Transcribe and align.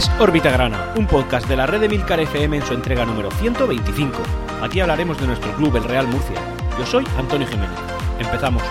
Es 0.00 0.10
Órbita 0.18 0.50
Grana, 0.50 0.94
un 0.96 1.06
podcast 1.06 1.46
de 1.46 1.56
la 1.56 1.66
red 1.66 1.78
de 1.78 1.86
Milcar 1.86 2.18
FM 2.20 2.56
en 2.56 2.64
su 2.64 2.72
entrega 2.72 3.04
número 3.04 3.30
125. 3.32 4.16
Aquí 4.62 4.80
hablaremos 4.80 5.20
de 5.20 5.26
nuestro 5.26 5.54
club, 5.56 5.76
el 5.76 5.84
Real 5.84 6.08
Murcia. 6.08 6.40
Yo 6.78 6.86
soy 6.86 7.04
Antonio 7.18 7.46
Jiménez. 7.46 7.78
Empezamos. 8.18 8.62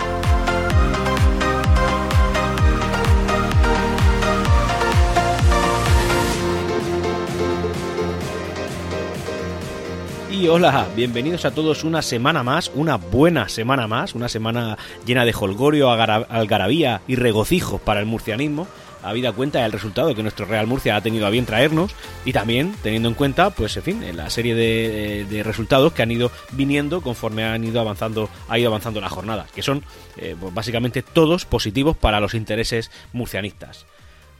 Y 10.32 10.48
hola, 10.48 10.88
bienvenidos 10.96 11.44
a 11.44 11.52
todos 11.52 11.84
una 11.84 12.02
semana 12.02 12.42
más, 12.42 12.72
una 12.74 12.96
buena 12.96 13.48
semana 13.48 13.86
más, 13.86 14.16
una 14.16 14.28
semana 14.28 14.78
llena 15.06 15.24
de 15.24 15.32
holgorio, 15.38 15.92
algarabía 15.92 17.02
y 17.06 17.14
regocijo 17.14 17.78
para 17.78 18.00
el 18.00 18.06
murcianismo 18.06 18.66
habida 19.02 19.32
cuenta 19.32 19.62
del 19.62 19.72
resultado 19.72 20.14
que 20.14 20.22
nuestro 20.22 20.46
Real 20.46 20.66
Murcia 20.66 20.96
ha 20.96 21.00
tenido 21.00 21.26
a 21.26 21.30
bien 21.30 21.46
traernos 21.46 21.94
y 22.24 22.32
también 22.32 22.74
teniendo 22.82 23.08
en 23.08 23.14
cuenta, 23.14 23.50
pues 23.50 23.76
en 23.76 23.82
fin, 23.82 24.16
la 24.16 24.30
serie 24.30 24.54
de, 24.54 25.42
resultados 25.42 25.92
que 25.92 26.02
han 26.02 26.10
ido 26.10 26.30
viniendo 26.52 27.00
conforme 27.00 27.44
han 27.44 27.64
ido 27.64 27.80
avanzando, 27.80 28.28
ha 28.48 28.58
ido 28.58 28.68
avanzando 28.68 29.00
la 29.00 29.08
jornada, 29.08 29.46
que 29.54 29.62
son 29.62 29.82
eh, 30.16 30.36
pues 30.38 30.52
básicamente 30.52 31.02
todos 31.02 31.44
positivos 31.44 31.96
para 31.96 32.20
los 32.20 32.34
intereses 32.34 32.90
murcianistas. 33.12 33.86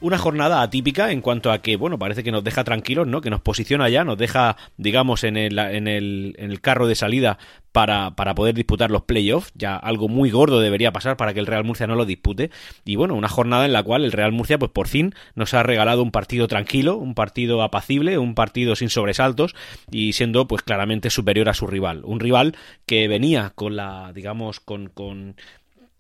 Una 0.02 0.16
jornada 0.16 0.62
atípica 0.62 1.12
en 1.12 1.20
cuanto 1.20 1.52
a 1.52 1.60
que, 1.60 1.76
bueno, 1.76 1.98
parece 1.98 2.24
que 2.24 2.32
nos 2.32 2.42
deja 2.42 2.64
tranquilos, 2.64 3.06
¿no? 3.06 3.20
Que 3.20 3.28
nos 3.28 3.42
posiciona 3.42 3.88
ya, 3.90 4.02
nos 4.02 4.16
deja, 4.16 4.56
digamos, 4.78 5.24
en 5.24 5.36
el, 5.36 5.58
en 5.58 5.88
el, 5.88 6.34
en 6.38 6.50
el 6.50 6.60
carro 6.62 6.86
de 6.86 6.94
salida 6.94 7.38
para, 7.72 8.16
para 8.16 8.34
poder 8.34 8.54
disputar 8.54 8.90
los 8.90 9.02
playoffs. 9.02 9.52
Ya 9.54 9.76
algo 9.76 10.08
muy 10.08 10.30
gordo 10.30 10.60
debería 10.60 10.90
pasar 10.90 11.18
para 11.18 11.34
que 11.34 11.40
el 11.40 11.46
Real 11.46 11.64
Murcia 11.64 11.86
no 11.86 11.96
lo 11.96 12.06
dispute. 12.06 12.50
Y 12.84 12.96
bueno, 12.96 13.14
una 13.14 13.28
jornada 13.28 13.66
en 13.66 13.74
la 13.74 13.82
cual 13.82 14.04
el 14.04 14.12
Real 14.12 14.32
Murcia, 14.32 14.58
pues 14.58 14.70
por 14.70 14.88
fin, 14.88 15.14
nos 15.34 15.52
ha 15.52 15.62
regalado 15.62 16.02
un 16.02 16.12
partido 16.12 16.48
tranquilo, 16.48 16.96
un 16.96 17.14
partido 17.14 17.62
apacible, 17.62 18.16
un 18.16 18.34
partido 18.34 18.76
sin 18.76 18.88
sobresaltos 18.88 19.54
y 19.90 20.14
siendo, 20.14 20.48
pues 20.48 20.62
claramente 20.62 21.10
superior 21.10 21.50
a 21.50 21.54
su 21.54 21.66
rival. 21.66 22.02
Un 22.04 22.20
rival 22.20 22.56
que 22.86 23.06
venía 23.06 23.52
con 23.54 23.76
la, 23.76 24.12
digamos, 24.14 24.60
con, 24.60 24.88
con 24.88 25.36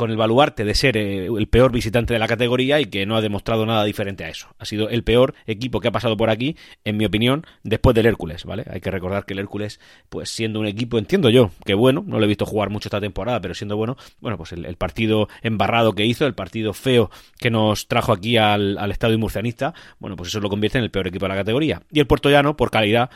con 0.00 0.10
el 0.10 0.16
baluarte 0.16 0.64
de 0.64 0.74
ser 0.74 0.96
eh, 0.96 1.26
el 1.26 1.46
peor 1.48 1.72
visitante 1.72 2.14
de 2.14 2.18
la 2.18 2.26
categoría 2.26 2.80
y 2.80 2.86
que 2.86 3.04
no 3.04 3.16
ha 3.16 3.20
demostrado 3.20 3.66
nada 3.66 3.84
diferente 3.84 4.24
a 4.24 4.30
eso. 4.30 4.48
Ha 4.58 4.64
sido 4.64 4.88
el 4.88 5.04
peor 5.04 5.34
equipo 5.46 5.78
que 5.78 5.88
ha 5.88 5.92
pasado 5.92 6.16
por 6.16 6.30
aquí, 6.30 6.56
en 6.84 6.96
mi 6.96 7.04
opinión, 7.04 7.44
después 7.64 7.94
del 7.94 8.06
Hércules, 8.06 8.46
¿vale? 8.46 8.64
Hay 8.70 8.80
que 8.80 8.90
recordar 8.90 9.26
que 9.26 9.34
el 9.34 9.40
Hércules, 9.40 9.78
pues 10.08 10.30
siendo 10.30 10.58
un 10.58 10.64
equipo, 10.64 10.96
entiendo 10.96 11.28
yo, 11.28 11.50
que 11.66 11.74
bueno, 11.74 12.02
no 12.06 12.18
lo 12.18 12.24
he 12.24 12.28
visto 12.28 12.46
jugar 12.46 12.70
mucho 12.70 12.88
esta 12.88 12.98
temporada, 12.98 13.42
pero 13.42 13.52
siendo 13.52 13.76
bueno, 13.76 13.98
bueno, 14.20 14.38
pues 14.38 14.52
el, 14.52 14.74
partido 14.76 15.28
embarrado 15.42 15.92
que 15.92 16.06
hizo, 16.06 16.24
el 16.24 16.32
partido 16.32 16.72
feo 16.72 17.10
que 17.38 17.50
nos 17.50 17.86
trajo 17.86 18.14
aquí 18.14 18.38
al, 18.38 18.78
al 18.78 18.92
estadio 18.92 19.18
murcianista, 19.18 19.74
bueno, 19.98 20.16
pues 20.16 20.30
eso 20.30 20.40
lo 20.40 20.48
convierte 20.48 20.78
en 20.78 20.84
el 20.84 20.90
peor 20.90 21.08
equipo 21.08 21.26
de 21.26 21.28
la 21.28 21.36
categoría. 21.36 21.82
Y 21.92 22.00
el 22.00 22.06
Puerto 22.06 22.30
Llano, 22.30 22.56
por 22.56 22.70
calidad, 22.70 23.10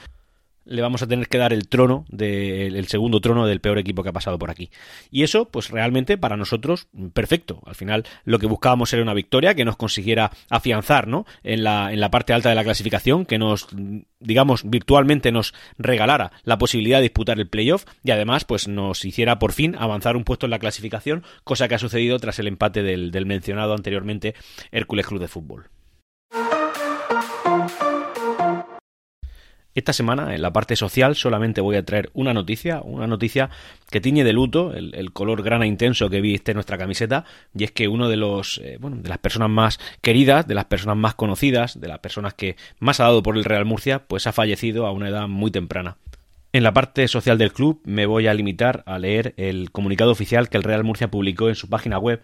le 0.64 0.82
vamos 0.82 1.02
a 1.02 1.06
tener 1.06 1.28
que 1.28 1.38
dar 1.38 1.52
el 1.52 1.68
trono, 1.68 2.04
el 2.18 2.86
segundo 2.86 3.20
trono 3.20 3.46
del 3.46 3.60
peor 3.60 3.78
equipo 3.78 4.02
que 4.02 4.08
ha 4.08 4.12
pasado 4.12 4.38
por 4.38 4.50
aquí. 4.50 4.70
Y 5.10 5.22
eso, 5.22 5.46
pues 5.46 5.70
realmente 5.70 6.18
para 6.18 6.36
nosotros, 6.36 6.88
perfecto. 7.12 7.60
Al 7.66 7.74
final 7.74 8.04
lo 8.24 8.38
que 8.38 8.46
buscábamos 8.46 8.92
era 8.92 9.02
una 9.02 9.14
victoria 9.14 9.54
que 9.54 9.64
nos 9.64 9.76
consiguiera 9.76 10.30
afianzar, 10.48 11.06
¿no? 11.08 11.26
En 11.42 11.64
la, 11.64 11.92
en 11.92 12.00
la 12.00 12.10
parte 12.10 12.32
alta 12.32 12.48
de 12.48 12.54
la 12.54 12.64
clasificación, 12.64 13.26
que 13.26 13.38
nos, 13.38 13.68
digamos, 14.20 14.68
virtualmente 14.68 15.32
nos 15.32 15.54
regalara 15.78 16.32
la 16.44 16.58
posibilidad 16.58 16.98
de 16.98 17.04
disputar 17.04 17.38
el 17.38 17.48
playoff 17.48 17.84
y 18.02 18.10
además, 18.10 18.44
pues 18.44 18.68
nos 18.68 19.04
hiciera 19.04 19.38
por 19.38 19.52
fin 19.52 19.76
avanzar 19.78 20.16
un 20.16 20.24
puesto 20.24 20.46
en 20.46 20.50
la 20.50 20.58
clasificación, 20.58 21.24
cosa 21.44 21.68
que 21.68 21.74
ha 21.74 21.78
sucedido 21.78 22.18
tras 22.18 22.38
el 22.38 22.48
empate 22.48 22.82
del, 22.82 23.10
del 23.10 23.26
mencionado 23.26 23.74
anteriormente 23.74 24.34
Hércules 24.72 25.06
Club 25.06 25.20
de 25.20 25.28
Fútbol. 25.28 25.70
Esta 29.74 29.92
semana, 29.92 30.36
en 30.36 30.42
la 30.42 30.52
parte 30.52 30.76
social, 30.76 31.16
solamente 31.16 31.60
voy 31.60 31.74
a 31.74 31.84
traer 31.84 32.10
una 32.14 32.32
noticia, 32.32 32.80
una 32.82 33.08
noticia 33.08 33.50
que 33.90 34.00
tiñe 34.00 34.22
de 34.22 34.32
luto 34.32 34.72
el, 34.72 35.12
color 35.12 35.42
grana 35.42 35.66
intenso 35.66 36.08
que 36.08 36.20
viste 36.20 36.52
en 36.52 36.56
nuestra 36.56 36.78
camiseta, 36.78 37.24
y 37.52 37.64
es 37.64 37.72
que 37.72 37.88
uno 37.88 38.08
de 38.08 38.16
los, 38.16 38.60
eh, 38.62 38.78
bueno, 38.80 38.98
de 38.98 39.08
las 39.08 39.18
personas 39.18 39.50
más 39.50 39.80
queridas, 40.00 40.46
de 40.46 40.54
las 40.54 40.66
personas 40.66 40.96
más 40.96 41.16
conocidas, 41.16 41.80
de 41.80 41.88
las 41.88 41.98
personas 41.98 42.34
que 42.34 42.56
más 42.78 43.00
ha 43.00 43.04
dado 43.04 43.24
por 43.24 43.36
el 43.36 43.44
Real 43.44 43.64
Murcia, 43.64 44.04
pues 44.06 44.28
ha 44.28 44.32
fallecido 44.32 44.86
a 44.86 44.92
una 44.92 45.08
edad 45.08 45.26
muy 45.26 45.50
temprana. 45.50 45.96
En 46.52 46.62
la 46.62 46.72
parte 46.72 47.08
social 47.08 47.36
del 47.36 47.52
club 47.52 47.80
me 47.84 48.06
voy 48.06 48.28
a 48.28 48.34
limitar 48.34 48.84
a 48.86 49.00
leer 49.00 49.34
el 49.36 49.72
comunicado 49.72 50.12
oficial 50.12 50.48
que 50.48 50.56
el 50.56 50.62
Real 50.62 50.84
Murcia 50.84 51.10
publicó 51.10 51.48
en 51.48 51.56
su 51.56 51.68
página 51.68 51.98
web 51.98 52.22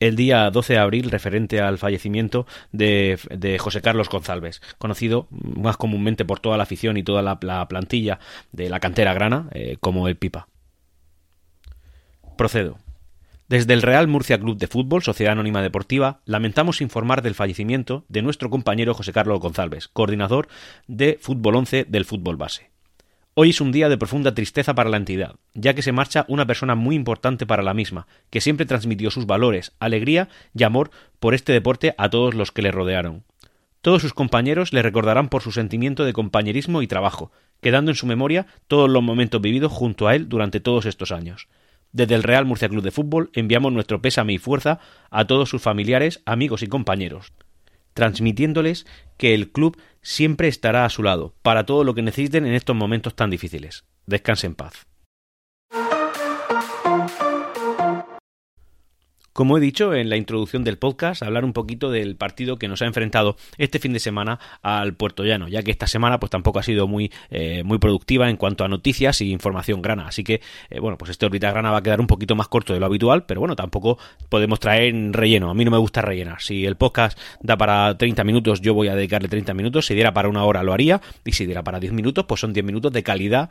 el 0.00 0.16
día 0.16 0.50
12 0.50 0.74
de 0.74 0.78
abril 0.78 1.10
referente 1.10 1.60
al 1.60 1.78
fallecimiento 1.78 2.46
de, 2.72 3.56
José 3.60 3.80
Carlos 3.80 4.08
González, 4.08 4.60
conocido 4.78 5.28
más 5.30 5.76
comúnmente 5.76 6.24
por 6.24 6.40
toda 6.40 6.56
la 6.56 6.64
afición 6.64 6.96
y 6.96 7.02
toda 7.02 7.22
la, 7.22 7.68
plantilla 7.68 8.18
de 8.52 8.68
la 8.68 8.80
cantera 8.80 9.14
grana 9.14 9.48
eh, 9.52 9.76
como 9.80 10.08
el 10.08 10.16
Pipa. 10.16 10.48
Procedo. 12.36 12.78
Desde 13.48 13.74
el 13.74 13.82
Real 13.82 14.08
Murcia 14.08 14.38
Club 14.38 14.58
de 14.58 14.66
Fútbol, 14.66 15.04
Sociedad 15.04 15.32
Anónima 15.32 15.62
Deportiva, 15.62 16.20
lamentamos 16.24 16.80
informar 16.80 17.22
del 17.22 17.36
fallecimiento 17.36 18.04
de 18.08 18.22
nuestro 18.22 18.50
compañero 18.50 18.92
José 18.92 19.12
Carlos 19.12 19.38
González, 19.38 19.88
coordinador 19.88 20.48
de 20.88 21.18
Fútbol 21.20 21.54
11 21.56 21.86
del 21.88 22.04
fútbol 22.04 22.36
base. 22.36 22.75
Hoy 23.38 23.50
es 23.50 23.60
un 23.60 23.70
día 23.70 23.90
de 23.90 23.98
profunda 23.98 24.34
tristeza 24.34 24.74
para 24.74 24.88
la 24.88 24.96
entidad, 24.96 25.34
ya 25.52 25.74
que 25.74 25.82
se 25.82 25.92
marcha 25.92 26.24
una 26.26 26.46
persona 26.46 26.74
muy 26.74 26.96
importante 26.96 27.44
para 27.44 27.62
la 27.62 27.74
misma, 27.74 28.06
que 28.30 28.40
siempre 28.40 28.64
transmitió 28.64 29.10
sus 29.10 29.26
valores, 29.26 29.72
alegría 29.78 30.30
y 30.54 30.62
amor 30.62 30.90
por 31.20 31.34
este 31.34 31.52
deporte 31.52 31.94
a 31.98 32.08
todos 32.08 32.34
los 32.34 32.50
que 32.50 32.62
le 32.62 32.70
rodearon. 32.70 33.24
Todos 33.82 34.00
sus 34.00 34.14
compañeros 34.14 34.72
le 34.72 34.80
recordarán 34.80 35.28
por 35.28 35.42
su 35.42 35.52
sentimiento 35.52 36.06
de 36.06 36.14
compañerismo 36.14 36.80
y 36.80 36.86
trabajo, 36.86 37.30
quedando 37.60 37.90
en 37.90 37.96
su 37.96 38.06
memoria 38.06 38.46
todos 38.68 38.88
los 38.88 39.02
momentos 39.02 39.42
vividos 39.42 39.70
junto 39.70 40.08
a 40.08 40.14
él 40.14 40.30
durante 40.30 40.60
todos 40.60 40.86
estos 40.86 41.12
años. 41.12 41.46
Desde 41.92 42.14
el 42.14 42.22
Real 42.22 42.46
Murcia 42.46 42.70
Club 42.70 42.82
de 42.82 42.90
Fútbol 42.90 43.28
enviamos 43.34 43.70
nuestro 43.70 44.00
pésame 44.00 44.32
y 44.32 44.38
fuerza 44.38 44.80
a 45.10 45.26
todos 45.26 45.50
sus 45.50 45.60
familiares, 45.60 46.22
amigos 46.24 46.62
y 46.62 46.68
compañeros 46.68 47.34
transmitiéndoles 47.96 48.86
que 49.16 49.34
el 49.34 49.50
club 49.50 49.78
siempre 50.02 50.48
estará 50.48 50.84
a 50.84 50.90
su 50.90 51.02
lado 51.02 51.34
para 51.42 51.64
todo 51.64 51.82
lo 51.82 51.94
que 51.94 52.02
necesiten 52.02 52.44
en 52.44 52.52
estos 52.52 52.76
momentos 52.76 53.16
tan 53.16 53.30
difíciles. 53.30 53.86
Descanse 54.04 54.46
en 54.46 54.54
paz. 54.54 54.86
Como 59.36 59.58
he 59.58 59.60
dicho 59.60 59.92
en 59.92 60.08
la 60.08 60.16
introducción 60.16 60.64
del 60.64 60.78
podcast, 60.78 61.22
hablar 61.22 61.44
un 61.44 61.52
poquito 61.52 61.90
del 61.90 62.16
partido 62.16 62.56
que 62.56 62.68
nos 62.68 62.80
ha 62.80 62.86
enfrentado 62.86 63.36
este 63.58 63.78
fin 63.78 63.92
de 63.92 64.00
semana 64.00 64.40
al 64.62 64.94
Puerto 64.94 65.24
Llano, 65.24 65.46
ya 65.46 65.62
que 65.62 65.70
esta 65.70 65.86
semana 65.86 66.18
pues 66.18 66.30
tampoco 66.30 66.58
ha 66.58 66.62
sido 66.62 66.88
muy, 66.88 67.12
eh, 67.28 67.62
muy 67.62 67.76
productiva 67.76 68.30
en 68.30 68.38
cuanto 68.38 68.64
a 68.64 68.68
noticias 68.68 69.20
y 69.20 69.30
información 69.30 69.82
grana. 69.82 70.06
Así 70.08 70.24
que, 70.24 70.40
eh, 70.70 70.80
bueno, 70.80 70.96
pues 70.96 71.10
este 71.10 71.26
órbita 71.26 71.50
grana 71.50 71.70
va 71.70 71.76
a 71.76 71.82
quedar 71.82 72.00
un 72.00 72.06
poquito 72.06 72.34
más 72.34 72.48
corto 72.48 72.72
de 72.72 72.80
lo 72.80 72.86
habitual, 72.86 73.26
pero 73.26 73.40
bueno, 73.40 73.56
tampoco 73.56 73.98
podemos 74.30 74.58
traer 74.58 74.94
relleno. 75.12 75.50
A 75.50 75.54
mí 75.54 75.66
no 75.66 75.70
me 75.70 75.76
gusta 75.76 76.00
rellenar. 76.00 76.40
Si 76.40 76.64
el 76.64 76.76
podcast 76.76 77.18
da 77.42 77.58
para 77.58 77.98
30 77.98 78.24
minutos, 78.24 78.62
yo 78.62 78.72
voy 78.72 78.88
a 78.88 78.96
dedicarle 78.96 79.28
30 79.28 79.52
minutos. 79.52 79.84
Si 79.84 79.92
diera 79.94 80.14
para 80.14 80.30
una 80.30 80.44
hora, 80.44 80.62
lo 80.62 80.72
haría. 80.72 81.02
Y 81.26 81.32
si 81.32 81.44
diera 81.44 81.62
para 81.62 81.78
10 81.78 81.92
minutos, 81.92 82.24
pues 82.26 82.40
son 82.40 82.54
10 82.54 82.64
minutos 82.64 82.90
de 82.90 83.02
calidad 83.02 83.50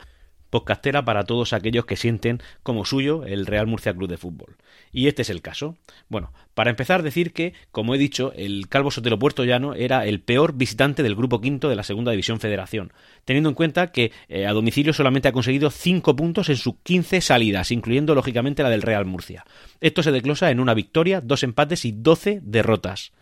podcastera 0.50 1.04
para 1.04 1.24
todos 1.24 1.52
aquellos 1.52 1.86
que 1.86 1.96
sienten 1.96 2.42
como 2.62 2.84
suyo 2.84 3.24
el 3.24 3.46
Real 3.46 3.66
Murcia 3.66 3.94
Club 3.94 4.08
de 4.08 4.18
Fútbol. 4.18 4.56
Y 4.92 5.08
este 5.08 5.22
es 5.22 5.30
el 5.30 5.42
caso. 5.42 5.76
Bueno, 6.08 6.32
para 6.54 6.70
empezar 6.70 7.02
decir 7.02 7.32
que, 7.32 7.54
como 7.70 7.94
he 7.94 7.98
dicho, 7.98 8.32
el 8.36 8.68
Calvo 8.68 8.90
Sotelo 8.90 9.18
Puerto 9.18 9.44
Llano 9.44 9.74
era 9.74 10.06
el 10.06 10.20
peor 10.20 10.54
visitante 10.54 11.02
del 11.02 11.14
grupo 11.14 11.40
quinto 11.40 11.68
de 11.68 11.76
la 11.76 11.82
Segunda 11.82 12.10
División 12.10 12.40
Federación, 12.40 12.92
teniendo 13.24 13.48
en 13.48 13.54
cuenta 13.54 13.92
que 13.92 14.12
eh, 14.28 14.46
a 14.46 14.52
domicilio 14.52 14.92
solamente 14.92 15.28
ha 15.28 15.32
conseguido 15.32 15.70
5 15.70 16.16
puntos 16.16 16.48
en 16.48 16.56
sus 16.56 16.74
15 16.82 17.20
salidas, 17.20 17.70
incluyendo 17.70 18.14
lógicamente 18.14 18.62
la 18.62 18.70
del 18.70 18.82
Real 18.82 19.06
Murcia. 19.06 19.44
Esto 19.80 20.02
se 20.02 20.12
declosa 20.12 20.50
en 20.50 20.60
una 20.60 20.74
victoria, 20.74 21.20
dos 21.20 21.42
empates 21.42 21.84
y 21.84 21.92
12 21.92 22.40
derrotas. 22.42 23.12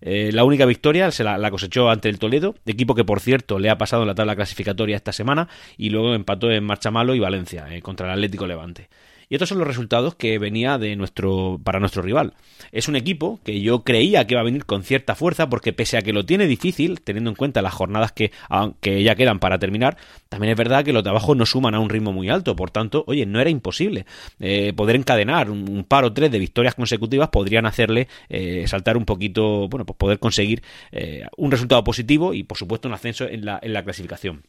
Eh, 0.00 0.30
la 0.32 0.44
única 0.44 0.64
victoria 0.64 1.10
se 1.10 1.24
la, 1.24 1.50
cosechó 1.50 1.90
ante 1.90 2.08
el 2.08 2.18
Toledo, 2.18 2.54
equipo 2.66 2.94
que 2.94 3.04
por 3.04 3.20
cierto 3.20 3.58
le 3.58 3.70
ha 3.70 3.78
pasado 3.78 4.02
en 4.02 4.08
la 4.08 4.14
tabla 4.14 4.36
clasificatoria 4.36 4.96
esta 4.96 5.12
semana 5.12 5.48
y 5.76 5.90
luego 5.90 6.14
empató 6.14 6.50
en 6.50 6.64
Marchamalo 6.64 7.14
y 7.14 7.18
Valencia 7.18 7.66
eh, 7.70 7.82
contra 7.82 8.06
el 8.06 8.12
Atlético 8.12 8.46
Levante. 8.46 8.88
Y 9.28 9.34
estos 9.34 9.50
son 9.50 9.58
los 9.58 9.66
resultados 9.66 10.14
que 10.14 10.38
venía 10.38 10.78
de 10.78 10.96
nuestro, 10.96 11.60
para 11.62 11.80
nuestro 11.80 12.02
rival. 12.02 12.34
Es 12.72 12.88
un 12.88 12.96
equipo 12.96 13.40
que 13.44 13.60
yo 13.60 13.84
creía 13.84 14.26
que 14.26 14.34
iba 14.34 14.40
a 14.40 14.44
venir 14.44 14.64
con 14.64 14.82
cierta 14.82 15.14
fuerza 15.14 15.48
porque 15.48 15.72
pese 15.72 15.98
a 15.98 16.02
que 16.02 16.12
lo 16.12 16.24
tiene 16.24 16.46
difícil, 16.46 17.00
teniendo 17.02 17.30
en 17.30 17.36
cuenta 17.36 17.60
las 17.60 17.74
jornadas 17.74 18.12
que, 18.12 18.32
que 18.80 19.02
ya 19.02 19.14
quedan 19.14 19.38
para 19.38 19.58
terminar, 19.58 19.96
también 20.28 20.52
es 20.52 20.56
verdad 20.56 20.84
que 20.84 20.92
los 20.92 21.02
trabajos 21.02 21.36
no 21.36 21.44
suman 21.46 21.74
a 21.74 21.80
un 21.80 21.90
ritmo 21.90 22.12
muy 22.12 22.28
alto. 22.30 22.56
Por 22.56 22.70
tanto, 22.70 23.04
oye, 23.06 23.26
no 23.26 23.40
era 23.40 23.50
imposible 23.50 24.06
eh, 24.40 24.72
poder 24.74 24.96
encadenar 24.96 25.50
un, 25.50 25.84
par 25.84 26.04
o 26.04 26.12
tres 26.12 26.30
de 26.30 26.38
victorias 26.38 26.74
consecutivas 26.74 27.28
podrían 27.28 27.66
hacerle 27.66 28.08
eh, 28.28 28.66
saltar 28.66 28.96
un 28.96 29.04
poquito, 29.04 29.68
bueno, 29.68 29.84
pues 29.84 29.96
poder 29.96 30.18
conseguir 30.18 30.62
eh, 30.92 31.26
un 31.36 31.50
resultado 31.50 31.84
positivo 31.84 32.34
y 32.34 32.42
por 32.42 32.58
supuesto 32.58 32.88
un 32.88 32.94
ascenso 32.94 33.26
en 33.28 33.44
la, 33.44 33.58
en 33.62 33.72
la 33.72 33.84
clasificación. 33.84 34.42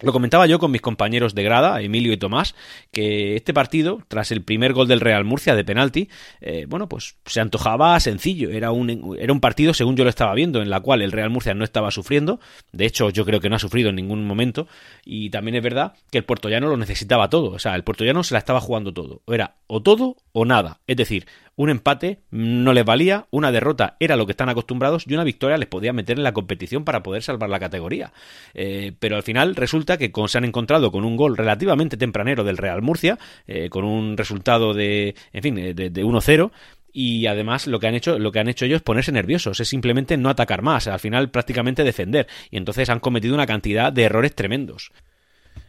Lo 0.00 0.12
comentaba 0.12 0.46
yo 0.46 0.58
con 0.58 0.72
mis 0.72 0.80
compañeros 0.80 1.36
de 1.36 1.44
grada, 1.44 1.80
Emilio 1.80 2.12
y 2.12 2.16
Tomás, 2.16 2.56
que 2.90 3.36
este 3.36 3.54
partido, 3.54 4.02
tras 4.08 4.32
el 4.32 4.42
primer 4.42 4.72
gol 4.72 4.88
del 4.88 5.00
Real 5.00 5.24
Murcia 5.24 5.54
de 5.54 5.64
penalti, 5.64 6.08
eh, 6.40 6.66
bueno, 6.68 6.88
pues 6.88 7.16
se 7.24 7.40
antojaba 7.40 7.98
sencillo. 8.00 8.50
Era 8.50 8.72
un, 8.72 9.16
era 9.20 9.32
un 9.32 9.40
partido, 9.40 9.72
según 9.72 9.94
yo 9.96 10.02
lo 10.02 10.10
estaba 10.10 10.34
viendo, 10.34 10.60
en 10.62 10.68
la 10.68 10.80
cual 10.80 11.00
el 11.00 11.12
Real 11.12 11.30
Murcia 11.30 11.54
no 11.54 11.62
estaba 11.62 11.92
sufriendo. 11.92 12.40
De 12.72 12.86
hecho, 12.86 13.10
yo 13.10 13.24
creo 13.24 13.38
que 13.38 13.48
no 13.48 13.54
ha 13.54 13.60
sufrido 13.60 13.90
en 13.90 13.96
ningún 13.96 14.26
momento. 14.26 14.66
Y 15.04 15.30
también 15.30 15.54
es 15.54 15.62
verdad 15.62 15.94
que 16.10 16.18
el 16.18 16.24
puertollano 16.24 16.68
lo 16.68 16.76
necesitaba 16.76 17.30
todo. 17.30 17.52
O 17.52 17.60
sea, 17.60 17.76
el 17.76 17.84
puertollano 17.84 18.24
se 18.24 18.34
la 18.34 18.38
estaba 18.38 18.60
jugando 18.60 18.92
todo. 18.92 19.22
Era 19.28 19.58
o 19.68 19.80
todo 19.80 20.16
o 20.32 20.44
nada. 20.44 20.80
Es 20.88 20.96
decir, 20.96 21.26
un 21.56 21.70
empate 21.70 22.20
no 22.30 22.72
les 22.72 22.84
valía, 22.84 23.26
una 23.30 23.52
derrota 23.52 23.96
era 24.00 24.16
lo 24.16 24.26
que 24.26 24.32
están 24.32 24.48
acostumbrados 24.48 25.04
y 25.06 25.14
una 25.14 25.24
victoria 25.24 25.56
les 25.56 25.68
podía 25.68 25.92
meter 25.92 26.18
en 26.18 26.24
la 26.24 26.32
competición 26.32 26.84
para 26.84 27.02
poder 27.02 27.22
salvar 27.22 27.50
la 27.50 27.60
categoría. 27.60 28.12
Eh, 28.54 28.92
pero 28.98 29.16
al 29.16 29.22
final 29.22 29.54
resulta 29.54 29.96
que 29.96 30.12
se 30.26 30.38
han 30.38 30.44
encontrado 30.44 30.90
con 30.90 31.04
un 31.04 31.16
gol 31.16 31.36
relativamente 31.36 31.96
tempranero 31.96 32.44
del 32.44 32.56
Real 32.56 32.82
Murcia, 32.82 33.18
eh, 33.46 33.68
con 33.68 33.84
un 33.84 34.16
resultado 34.16 34.74
de, 34.74 35.14
en 35.32 35.42
fin, 35.42 35.54
de, 35.54 35.74
de 35.74 36.04
1-0, 36.04 36.50
y 36.92 37.26
además 37.26 37.66
lo 37.66 37.80
que 37.80 37.88
han 37.88 37.94
hecho 37.96 38.18
lo 38.18 38.30
que 38.30 38.38
han 38.38 38.48
hecho 38.48 38.64
ellos 38.64 38.76
es 38.76 38.82
ponerse 38.82 39.10
nerviosos 39.10 39.58
es 39.58 39.68
simplemente 39.68 40.16
no 40.16 40.30
atacar 40.30 40.62
más 40.62 40.86
al 40.86 41.00
final 41.00 41.28
prácticamente 41.28 41.82
defender 41.82 42.28
y 42.52 42.56
entonces 42.56 42.88
han 42.88 43.00
cometido 43.00 43.34
una 43.34 43.46
cantidad 43.46 43.92
de 43.92 44.04
errores 44.04 44.34
tremendos 44.36 44.92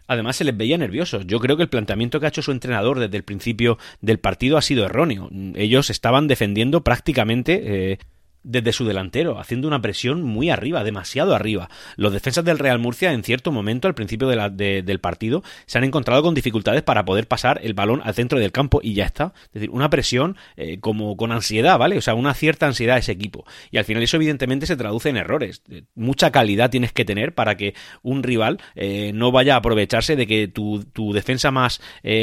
Además, 0.08 0.36
se 0.36 0.44
les 0.44 0.56
veía 0.56 0.78
nerviosos. 0.78 1.26
Yo 1.28 1.40
creo 1.40 1.58
que 1.58 1.64
el 1.64 1.70
planteamiento 1.70 2.20
que 2.20 2.28
ha 2.28 2.30
hecho 2.30 2.42
su 2.42 2.52
entrenador 2.52 3.00
desde 3.00 3.18
el 3.18 3.24
principio 3.24 3.78
del 4.02 4.20
partido 4.20 4.58
ha 4.58 4.62
sido 4.62 4.86
erróneo. 4.86 5.30
Ellos 5.56 5.90
estaban 5.90 6.28
defendiendo 6.28 6.84
prácticamente 6.84 7.92
eh, 7.92 8.00
desde 8.46 8.72
su 8.72 8.86
delantero, 8.86 9.40
haciendo 9.40 9.68
una 9.68 9.82
presión 9.82 10.22
muy 10.22 10.50
arriba, 10.50 10.84
demasiado 10.84 11.36
arriba. 11.36 11.70
Los 11.98 12.14
defensas 12.14 12.46
del 12.46 12.60
Real 12.60 12.80
Murcia, 12.80 13.12
en 13.12 13.24
cierto 13.24 13.52
momento, 13.52 13.88
al 13.88 13.96
principio 13.96 14.28
del 14.28 15.00
partido, 15.00 15.44
se 15.66 15.78
han 15.78 15.84
encontrado 15.84 16.22
con 16.22 16.36
dificultades 16.36 16.84
para 16.84 17.06
poder 17.06 17.28
pasar 17.28 17.60
el 17.64 17.74
balón 17.74 18.02
al 18.04 18.14
centro 18.14 18.40
del 18.40 18.52
campo 18.52 18.80
y 18.84 18.94
ya 18.94 19.06
está. 19.06 19.34
Es 19.48 19.54
decir, 19.54 19.72
una 19.72 19.90
presión 19.90 20.38
eh, 20.58 20.80
como 20.80 21.18
con 21.18 21.32
ansiedad, 21.32 21.80
¿vale? 21.80 21.98
O 21.98 22.02
sea, 22.02 22.14
una 22.14 22.34
cierta 22.34 22.68
ansiedad 22.68 22.98
a 22.98 23.00
ese 23.00 23.12
equipo. 23.12 23.46
Y 23.72 23.78
al 23.78 23.86
final 23.86 24.04
eso 24.04 24.18
evidentemente 24.18 24.68
se 24.68 24.78
traduce 24.78 25.10
en 25.10 25.18
errores. 25.18 25.64
Eh, 25.70 25.84
mucha 25.96 26.32
calidad 26.32 26.70
tienes 26.70 26.94
que 26.94 27.04
tener 27.04 27.34
para 27.34 27.58
que 27.58 27.74
un 28.04 28.22
rival 28.22 28.60
eh, 28.76 29.12
no 29.14 29.32
vaya 29.32 29.56
a 29.56 29.58
aprovecharse 29.58 30.16
de 30.16 30.28
que 30.28 30.48
tu, 30.48 30.84
tu 30.94 31.14
defensa 31.14 31.52
más 31.52 31.82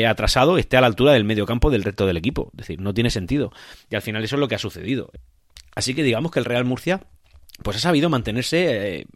atrasado 0.08 0.58
esté 0.58 0.76
a 0.76 0.80
la 0.80 0.86
altura 0.86 1.12
del 1.12 1.24
medio 1.24 1.46
campo 1.46 1.70
del 1.70 1.82
resto 1.82 2.06
del 2.06 2.16
equipo. 2.16 2.50
Es 2.52 2.58
decir, 2.58 2.80
no 2.80 2.94
tiene 2.94 3.10
sentido. 3.10 3.52
Y 3.90 3.96
al 3.96 4.02
final 4.02 4.22
eso 4.22 4.36
es 4.36 4.40
lo 4.40 4.48
que 4.48 4.54
ha 4.54 4.58
sucedido. 4.58 5.10
Así 5.74 5.94
que 5.94 6.02
digamos 6.02 6.30
que 6.30 6.38
el 6.38 6.44
Real 6.44 6.64
Murcia 6.64 7.00
pues 7.62 7.76
ha 7.76 7.80
sabido 7.80 8.10
mantenerse 8.10 8.98
eh, 8.98 9.06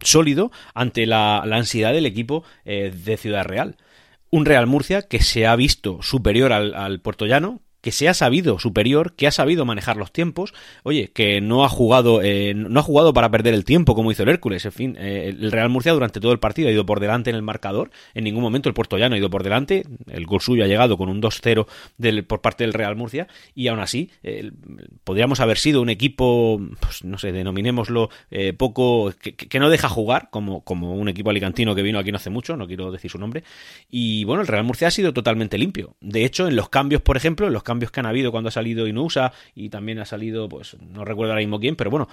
sólido 0.00 0.50
ante 0.74 1.06
la, 1.06 1.38
ansiedad 1.38 1.92
del 1.92 2.06
equipo 2.06 2.44
eh, 2.64 2.92
de 2.94 3.16
Ciudad 3.16 3.44
Real. 3.44 3.76
Un 4.30 4.44
Real 4.44 4.66
Murcia 4.66 5.02
que 5.02 5.22
se 5.22 5.46
ha 5.46 5.56
visto 5.56 6.02
superior 6.02 6.52
al, 6.52 6.74
al 6.74 7.00
Llano 7.20 7.60
que 7.86 7.92
se 7.92 8.08
ha 8.08 8.14
sabido 8.14 8.58
superior, 8.58 9.12
que 9.12 9.28
ha 9.28 9.30
sabido 9.30 9.64
manejar 9.64 9.96
los 9.96 10.10
tiempos, 10.10 10.52
oye, 10.82 11.12
que 11.14 11.40
no 11.40 11.64
ha 11.64 11.68
jugado, 11.68 12.20
eh, 12.20 12.52
no 12.52 12.80
ha 12.80 12.82
jugado 12.82 13.14
para 13.14 13.30
perder 13.30 13.54
el 13.54 13.64
tiempo 13.64 13.94
como 13.94 14.10
hizo 14.10 14.24
el 14.24 14.28
Hércules, 14.28 14.64
en 14.64 14.72
fin, 14.72 14.96
eh, 14.98 15.32
el 15.38 15.52
Real 15.52 15.68
Murcia 15.68 15.92
durante 15.92 16.18
todo 16.18 16.32
el 16.32 16.40
partido 16.40 16.68
ha 16.68 16.72
ido 16.72 16.84
por 16.84 16.98
delante 16.98 17.30
en 17.30 17.36
el 17.36 17.42
marcador, 17.42 17.92
en 18.12 18.24
ningún 18.24 18.42
momento 18.42 18.68
el 18.68 18.74
Puerto 18.74 18.98
Llano 18.98 19.14
ha 19.14 19.18
ido 19.18 19.30
por 19.30 19.44
delante, 19.44 19.84
el 20.10 20.26
gol 20.26 20.40
suyo 20.40 20.64
ha 20.64 20.66
llegado 20.66 20.96
con 20.96 21.08
un 21.08 21.22
2-0 21.22 22.26
por 22.26 22.40
parte 22.40 22.64
del 22.64 22.72
Real 22.72 22.96
Murcia. 22.96 23.28
Y 23.54 23.68
aún 23.68 23.78
así 23.78 24.10
podríamos 25.04 25.38
haber 25.38 25.56
sido 25.56 25.80
un 25.80 25.88
equipo, 25.88 26.60
pues 26.80 27.04
no 27.04 27.18
sé, 27.18 27.30
denominémoslo 27.30 28.10
eh, 28.32 28.52
poco, 28.52 29.12
que, 29.20 29.58
no 29.60 29.70
deja 29.70 29.88
jugar, 29.88 30.28
como, 30.30 30.64
como 30.64 30.96
un 30.96 31.08
equipo 31.08 31.30
alicantino 31.30 31.76
que 31.76 31.82
vino 31.82 32.00
aquí 32.00 32.10
no 32.10 32.16
hace 32.16 32.30
mucho, 32.30 32.56
no 32.56 32.66
quiero 32.66 32.90
decir 32.90 33.12
su 33.12 33.18
nombre, 33.18 33.44
y 33.88 34.24
bueno, 34.24 34.42
el 34.42 34.48
Real 34.48 34.64
Murcia 34.64 34.88
ha 34.88 34.90
sido 34.90 35.12
totalmente 35.12 35.56
limpio, 35.56 35.94
de 36.00 36.24
hecho 36.24 36.48
en 36.48 36.56
los 36.56 36.68
cambios, 36.68 37.02
por 37.02 37.16
ejemplo, 37.16 37.46
en 37.46 37.52
los 37.52 37.62
cambios 37.62 37.75
cambios 37.76 37.92
que 37.92 38.00
han 38.00 38.06
habido 38.06 38.32
cuando 38.32 38.48
ha 38.48 38.50
salido 38.50 38.86
Inusa 38.86 39.32
y 39.54 39.68
también 39.68 39.98
ha 39.98 40.06
salido, 40.06 40.48
pues 40.48 40.76
no 40.80 41.04
recuerdo 41.04 41.32
ahora 41.32 41.42
mismo 41.42 41.60
quién, 41.60 41.76
pero 41.76 41.90
bueno, 41.90 42.08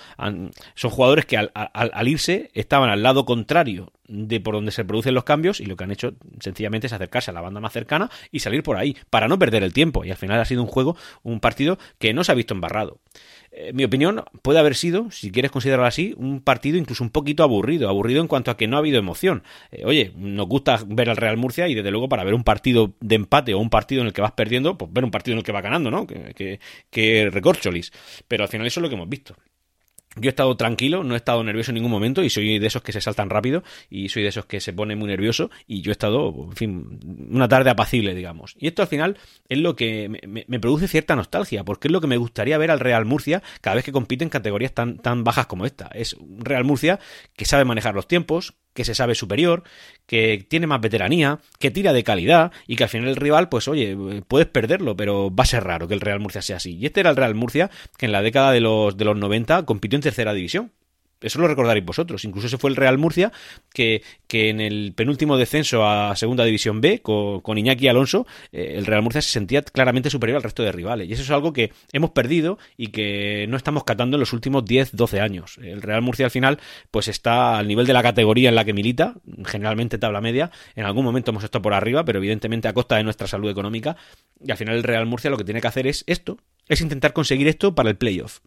son 0.75 0.91
jugadores 0.91 1.25
que 1.25 1.37
al, 1.37 1.51
al, 1.53 2.07
irse 2.07 2.51
estaban 2.53 2.89
al 2.89 3.01
lado 3.01 3.23
contrario 3.23 3.93
de 4.07 4.41
por 4.41 4.55
donde 4.55 4.71
se 4.71 4.83
producen 4.83 5.13
los 5.13 5.23
cambios 5.23 5.61
y 5.61 5.65
lo 5.65 5.77
que 5.77 5.85
han 5.85 5.91
hecho 5.91 6.15
sencillamente 6.41 6.87
es 6.87 6.93
acercarse 6.93 7.31
a 7.31 7.33
la 7.33 7.39
banda 7.41 7.61
más 7.61 7.71
cercana 7.71 8.11
y 8.31 8.39
salir 8.39 8.61
por 8.61 8.75
ahí 8.75 8.97
para 9.09 9.29
no 9.29 9.39
perder 9.39 9.63
el 9.63 9.71
tiempo 9.71 10.03
y 10.03 10.11
al 10.11 10.17
final 10.17 10.39
ha 10.39 10.45
sido 10.45 10.61
un 10.61 10.67
juego, 10.67 10.97
un 11.23 11.39
partido 11.39 11.77
que 11.97 12.13
no 12.13 12.25
se 12.25 12.33
ha 12.33 12.35
visto 12.35 12.53
embarrado. 12.53 12.99
Eh, 13.55 13.71
mi 13.71 13.83
opinión, 13.83 14.23
puede 14.41 14.57
haber 14.57 14.73
sido, 14.73 15.11
si 15.11 15.31
quieres 15.31 15.51
considerarlo 15.51 15.85
así, 15.85 16.15
un 16.17 16.41
partido 16.41 16.77
incluso 16.77 17.03
un 17.03 17.11
poquito 17.11 17.43
aburrido. 17.43 17.87
Aburrido 17.87 18.19
en 18.21 18.27
cuanto 18.27 18.49
a 18.49 18.57
que 18.57 18.67
no 18.67 18.77
ha 18.77 18.79
habido 18.79 18.97
emoción. 18.97 19.43
Eh, 19.71 19.83
oye, 19.85 20.11
nos 20.17 20.47
gusta 20.47 20.79
ver 20.87 21.09
al 21.09 21.17
Real 21.17 21.37
Murcia 21.37 21.67
y 21.67 21.75
desde 21.75 21.91
luego 21.91 22.09
para 22.09 22.23
ver 22.23 22.33
un 22.33 22.43
partido 22.43 22.93
de 22.99 23.15
empate 23.15 23.53
o 23.53 23.59
un 23.59 23.69
partido 23.69 24.01
en 24.01 24.07
el 24.07 24.13
que 24.13 24.21
vas 24.21 24.31
perdiendo, 24.31 24.77
pues 24.77 24.91
ver 24.91 25.03
un 25.03 25.11
partido 25.11 25.33
en 25.33 25.39
el 25.39 25.43
que 25.43 25.51
va 25.51 25.61
ganando, 25.61 25.91
¿no? 25.91 26.07
Que, 26.07 26.33
que, 26.33 26.59
que 26.89 27.29
recorcholis. 27.31 27.91
Pero 28.27 28.43
al 28.43 28.49
final 28.49 28.65
eso 28.65 28.79
es 28.79 28.81
lo 28.81 28.89
que 28.89 28.95
hemos 28.95 29.09
visto. 29.09 29.35
Yo 30.15 30.27
he 30.27 30.29
estado 30.29 30.55
tranquilo, 30.55 31.03
no 31.03 31.15
he 31.15 31.17
estado 31.17 31.43
nervioso 31.43 31.71
en 31.71 31.75
ningún 31.75 31.91
momento 31.91 32.23
y 32.23 32.29
soy 32.29 32.59
de 32.59 32.67
esos 32.67 32.83
que 32.83 32.91
se 32.91 33.01
saltan 33.01 33.29
rápido 33.29 33.63
y 33.89 34.09
soy 34.09 34.23
de 34.23 34.29
esos 34.29 34.45
que 34.45 34.59
se 34.61 34.71
pone 34.71 34.95
muy 34.95 35.07
nervioso 35.07 35.49
y 35.67 35.81
yo 35.81 35.91
he 35.91 35.93
estado, 35.93 36.47
en 36.49 36.55
fin, 36.55 36.99
una 37.31 37.47
tarde 37.47 37.71
apacible, 37.71 38.13
digamos. 38.13 38.55
Y 38.59 38.67
esto 38.67 38.83
al 38.83 38.87
final 38.87 39.17
es 39.49 39.57
lo 39.57 39.75
que 39.75 40.09
me, 40.47 40.59
produce 40.59 40.87
cierta 40.87 41.15
nostalgia, 41.15 41.63
porque 41.63 41.87
es 41.87 41.91
lo 41.91 41.99
que 41.99 42.07
me 42.07 42.17
gustaría 42.17 42.57
ver 42.57 42.71
al 42.71 42.79
Real 42.79 43.05
Murcia 43.05 43.41
cada 43.61 43.75
vez 43.75 43.85
que 43.85 43.91
compite 43.91 44.23
en 44.23 44.29
categorías 44.29 44.73
tan, 44.73 44.97
tan 44.97 45.23
bajas 45.23 45.47
como 45.47 45.65
esta. 45.65 45.87
Es 45.93 46.13
un 46.13 46.45
Real 46.45 46.63
Murcia 46.63 46.99
que 47.35 47.45
sabe 47.45 47.65
manejar 47.65 47.95
los 47.95 48.07
tiempos, 48.07 48.53
que 48.73 48.85
se 48.85 48.95
sabe 48.95 49.15
superior, 49.15 49.63
que 50.05 50.45
tiene 50.47 50.67
más 50.67 50.81
veteranía, 50.81 51.39
que 51.59 51.71
tira 51.71 51.93
de 51.93 52.03
calidad 52.03 52.51
y 52.67 52.75
que 52.75 52.83
al 52.83 52.89
final 52.89 53.09
el 53.09 53.15
rival, 53.15 53.49
pues 53.49 53.67
oye, 53.67 53.95
puedes 54.27 54.47
perderlo, 54.47 54.95
pero 54.95 55.33
va 55.33 55.43
a 55.43 55.47
ser 55.47 55.63
raro 55.63 55.87
que 55.87 55.93
el 55.93 56.01
Real 56.01 56.19
Murcia 56.19 56.41
sea 56.41 56.57
así. 56.57 56.75
Y 56.77 56.85
este 56.85 56.99
era 56.99 57.09
el 57.09 57.15
Real 57.15 57.35
Murcia 57.35 57.69
que 57.97 58.05
en 58.05 58.11
la 58.11 58.21
década 58.21 58.51
de 58.51 58.61
los, 58.61 58.97
de 58.97 59.05
los 59.05 59.17
90 59.17 59.63
compitió 59.63 59.97
en 59.97 60.03
tercera 60.03 60.33
división. 60.33 60.71
Eso 61.23 61.39
lo 61.39 61.47
recordaréis 61.47 61.85
vosotros. 61.85 62.25
Incluso 62.25 62.47
ese 62.47 62.57
fue 62.57 62.69
el 62.69 62.75
Real 62.75 62.97
Murcia 62.97 63.31
que, 63.73 64.03
que 64.27 64.49
en 64.49 64.61
el 64.61 64.93
penúltimo 64.95 65.37
descenso 65.37 65.85
a 65.85 66.15
Segunda 66.15 66.43
División 66.45 66.81
B 66.81 67.01
con, 67.01 67.57
Iñaki 67.57 67.87
Alonso, 67.87 68.25
eh, 68.51 68.75
el 68.77 68.85
Real 68.85 69.01
Murcia 69.01 69.21
se 69.21 69.29
sentía 69.29 69.61
claramente 69.61 70.09
superior 70.09 70.37
al 70.37 70.43
resto 70.43 70.63
de 70.63 70.71
rivales. 70.71 71.09
Y 71.09 71.13
eso 71.13 71.23
es 71.23 71.31
algo 71.31 71.53
que 71.53 71.71
hemos 71.91 72.11
perdido 72.11 72.57
y 72.77 72.87
que 72.87 73.45
no 73.49 73.57
estamos 73.57 73.83
catando 73.83 74.17
en 74.17 74.19
los 74.19 74.33
últimos 74.33 74.65
10, 74.65 74.95
12 74.95 75.21
años. 75.21 75.57
El 75.61 75.81
Real 75.81 76.01
Murcia 76.01 76.25
al 76.25 76.31
final 76.31 76.59
pues 76.91 77.07
está 77.07 77.57
al 77.57 77.67
nivel 77.67 77.85
de 77.85 77.93
la 77.93 78.03
categoría 78.03 78.49
en 78.49 78.55
la 78.55 78.65
que 78.65 78.73
milita, 78.73 79.15
generalmente 79.45 79.97
tabla 79.97 80.21
media. 80.21 80.51
En 80.75 80.85
algún 80.85 81.05
momento 81.05 81.31
hemos 81.31 81.43
estado 81.43 81.61
por 81.61 81.73
arriba, 81.73 82.05
pero 82.05 82.19
evidentemente 82.19 82.67
a 82.67 82.73
costa 82.73 82.97
de 82.97 83.03
nuestra 83.03 83.27
salud 83.27 83.49
económica. 83.49 83.95
Y 84.43 84.51
al 84.51 84.57
final 84.57 84.75
el 84.75 84.83
Real 84.83 85.05
Murcia 85.05 85.29
lo 85.29 85.37
que 85.37 85.45
tiene 85.45 85.61
que 85.61 85.67
hacer 85.67 85.87
es 85.87 86.03
esto, 86.07 86.37
es 86.67 86.81
intentar 86.81 87.13
conseguir 87.13 87.47
esto 87.47 87.75
para 87.75 87.89
el 87.89 87.97
playoff. 87.97 88.39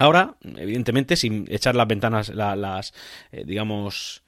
Ahora, 0.00 0.36
evidentemente, 0.56 1.14
sin 1.14 1.44
echar 1.50 1.76
las 1.76 1.86
ventanas, 1.86 2.30
las, 2.30 2.94
eh, 3.32 3.44
digamos, 3.44 4.22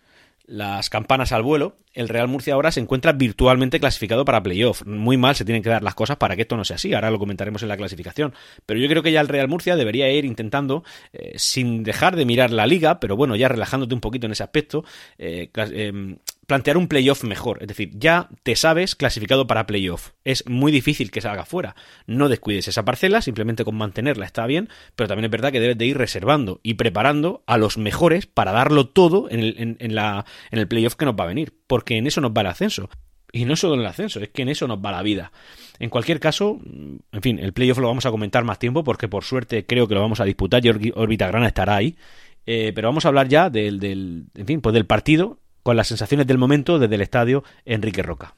las 0.45 0.91
campanas 0.91 1.33
al 1.33 1.43
vuelo, 1.43 1.79
el 1.95 2.11
Real 2.11 2.29
Murcia 2.29 2.52
ahora 2.52 2.71
se 2.71 2.81
encuentra 2.81 3.12
virtualmente 3.12 3.81
clasificado 3.81 4.26
para 4.26 4.43
playoff. 4.43 4.85
Muy 4.85 5.17
mal 5.17 5.35
se 5.35 5.47
tienen 5.47 5.62
que 5.62 5.71
dar 5.71 5.83
las 5.83 5.95
cosas 5.95 6.19
para 6.19 6.37
que 6.37 6.43
esto 6.43 6.59
no 6.59 6.64
sea 6.67 6.76
así. 6.76 6.93
Ahora 6.93 7.11
lo 7.11 7.19
comentaremos 7.19 7.62
en 7.62 7.69
la 7.69 7.79
clasificación. 7.79 8.35
Pero 8.67 8.81
yo 8.81 8.87
creo 8.87 9.02
que 9.02 9.12
ya 9.12 9.23
el 9.23 9.29
Real 9.29 9.49
Murcia 9.49 9.75
debería 9.75 10.11
ir 10.11 10.26
intentando, 10.26 10.85
eh, 11.14 11.33
sin 11.37 11.85
dejar 11.85 12.17
de 12.17 12.26
mirar 12.26 12.50
la 12.50 12.67
liga, 12.67 13.00
pero 13.00 13.17
bueno, 13.17 13.35
ya 13.35 13.49
relajándote 13.49 13.95
un 13.95 14.02
poquito 14.02 14.26
en 14.26 14.33
ese 14.33 14.43
aspecto, 14.43 14.85
eh, 15.17 15.49
em, 15.55 16.19
plantear 16.53 16.77
un 16.77 16.87
playoff 16.87 17.25
mejor. 17.25 17.63
Es 17.63 17.69
decir, 17.69 17.93
ya 17.95 18.29
te 18.43 18.57
sabes 18.57 18.95
clasificado 18.95 19.47
para 19.47 19.67
playoff. 19.67 20.11
Es 20.23 20.47
muy 20.47 20.71
difícil 20.71 21.11
que 21.11 21.23
salga 21.23 21.47
fuera. 21.47 21.75
No 22.07 22.29
descuides 22.29 22.69
esa 22.69 22.85
parcela, 22.85 23.23
simplemente 23.23 23.65
con 23.65 23.75
mantenerla 23.75 24.27
está 24.27 24.45
bien, 24.47 24.69
pero 24.95 25.09
también 25.09 25.25
es 25.25 25.31
verdad 25.31 25.51
que 25.51 25.61
debes 25.61 25.79
de 25.79 25.87
ir 25.87 25.97
reservando 25.97 26.61
y 26.63 26.75
preparando 26.75 27.43
a 27.47 27.57
los 27.57 27.79
mejores 27.79 28.27
para 28.27 28.53
darlo 28.53 28.87
todo 28.87 29.31
en 29.31 29.41
el, 29.41 29.77
en, 29.79 29.95
la, 29.95 30.27
en 30.51 30.59
el 30.59 30.69
playoff 30.69 30.95
que 30.95 31.07
nos 31.07 31.15
va 31.15 31.25
a 31.25 31.29
venir, 31.29 31.55
porque 31.67 31.97
en 31.97 32.07
eso 32.07 32.21
nos 32.21 32.33
va 32.33 32.43
el 32.43 32.49
ascenso. 32.49 32.91
Y 33.33 33.47
no 33.47 33.57
solo 33.57 33.73
en 33.73 33.81
el 33.81 33.87
ascenso, 33.87 34.21
es 34.21 34.29
que 34.29 34.43
en 34.43 34.51
eso 34.51 34.69
nos 34.69 34.77
va 34.77 34.93
la 34.93 35.03
vida. 35.03 35.33
En 35.79 35.89
cualquier 35.89 36.21
caso, 36.21 36.61
en 36.67 37.23
fin, 37.23 37.39
el 37.39 37.55
playoff 37.55 37.79
lo 37.79 37.89
vamos 37.89 38.05
a 38.05 38.11
comentar 38.11 38.45
más 38.45 38.59
tiempo 38.59 38.85
porque 38.85 39.09
por 39.09 39.25
suerte 39.25 39.65
creo 39.65 39.89
que 39.89 39.95
lo 39.95 40.03
vamos 40.03 40.21
a 40.21 40.27
disputar 40.27 40.63
y 40.67 40.93
Orbita 40.95 41.29
Grana 41.29 41.47
estará 41.47 41.77
ahí. 41.77 41.97
Eh, 42.45 42.73
pero 42.75 42.89
vamos 42.89 43.07
a 43.07 43.09
hablar 43.09 43.29
ya 43.29 43.49
del, 43.49 43.81
del, 43.81 44.27
en 44.35 44.47
fin, 44.47 44.61
pues 44.61 44.75
del 44.75 44.85
partido 44.85 45.39
con 45.62 45.76
las 45.76 45.88
sensaciones 45.88 46.26
del 46.26 46.38
momento 46.38 46.78
desde 46.78 46.95
el 46.95 47.00
estadio 47.00 47.45
Enrique 47.64 48.02
Roca. 48.02 48.35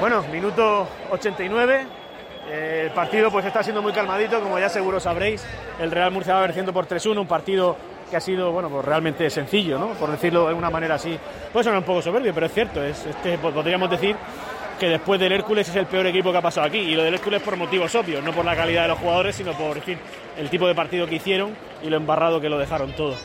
Bueno, 0.00 0.22
minuto 0.30 0.88
89. 1.10 1.86
Eh, 2.50 2.82
el 2.86 2.90
partido 2.92 3.30
pues 3.30 3.44
está 3.44 3.62
siendo 3.62 3.82
muy 3.82 3.92
calmadito, 3.92 4.40
como 4.40 4.58
ya 4.58 4.68
seguro 4.68 5.00
sabréis. 5.00 5.44
El 5.80 5.90
Real 5.90 6.12
Murcia 6.12 6.34
va 6.34 6.42
venciendo 6.42 6.72
por 6.72 6.86
3-1, 6.86 7.20
un 7.20 7.26
partido 7.26 7.76
que 8.08 8.16
ha 8.16 8.20
sido 8.20 8.52
bueno 8.52 8.70
pues 8.70 8.84
realmente 8.84 9.28
sencillo, 9.28 9.78
¿no? 9.78 9.88
por 9.94 10.10
decirlo 10.10 10.48
de 10.48 10.54
una 10.54 10.70
manera 10.70 10.94
así. 10.94 11.18
Puede 11.52 11.64
sonar 11.64 11.80
un 11.80 11.84
poco 11.84 12.00
soberbio, 12.00 12.32
pero 12.32 12.46
es 12.46 12.52
cierto. 12.52 12.82
Es, 12.82 13.04
este, 13.06 13.38
pues, 13.38 13.52
podríamos 13.52 13.90
decir 13.90 14.16
que 14.78 14.88
después 14.88 15.18
del 15.18 15.32
Hércules 15.32 15.68
es 15.68 15.76
el 15.76 15.86
peor 15.86 16.06
equipo 16.06 16.30
que 16.30 16.38
ha 16.38 16.42
pasado 16.42 16.66
aquí. 16.66 16.78
Y 16.78 16.94
lo 16.94 17.02
del 17.02 17.14
Hércules 17.14 17.42
por 17.42 17.56
motivos 17.56 17.94
obvios, 17.94 18.22
no 18.22 18.32
por 18.32 18.44
la 18.44 18.56
calidad 18.56 18.82
de 18.82 18.88
los 18.88 18.98
jugadores, 18.98 19.36
sino 19.36 19.52
por 19.52 19.78
el 20.38 20.48
tipo 20.48 20.68
de 20.68 20.74
partido 20.74 21.06
que 21.06 21.16
hicieron 21.16 21.54
y 21.82 21.90
lo 21.90 21.96
embarrado 21.96 22.40
que 22.40 22.48
lo 22.48 22.58
dejaron 22.58 22.92
todo. 22.92 23.16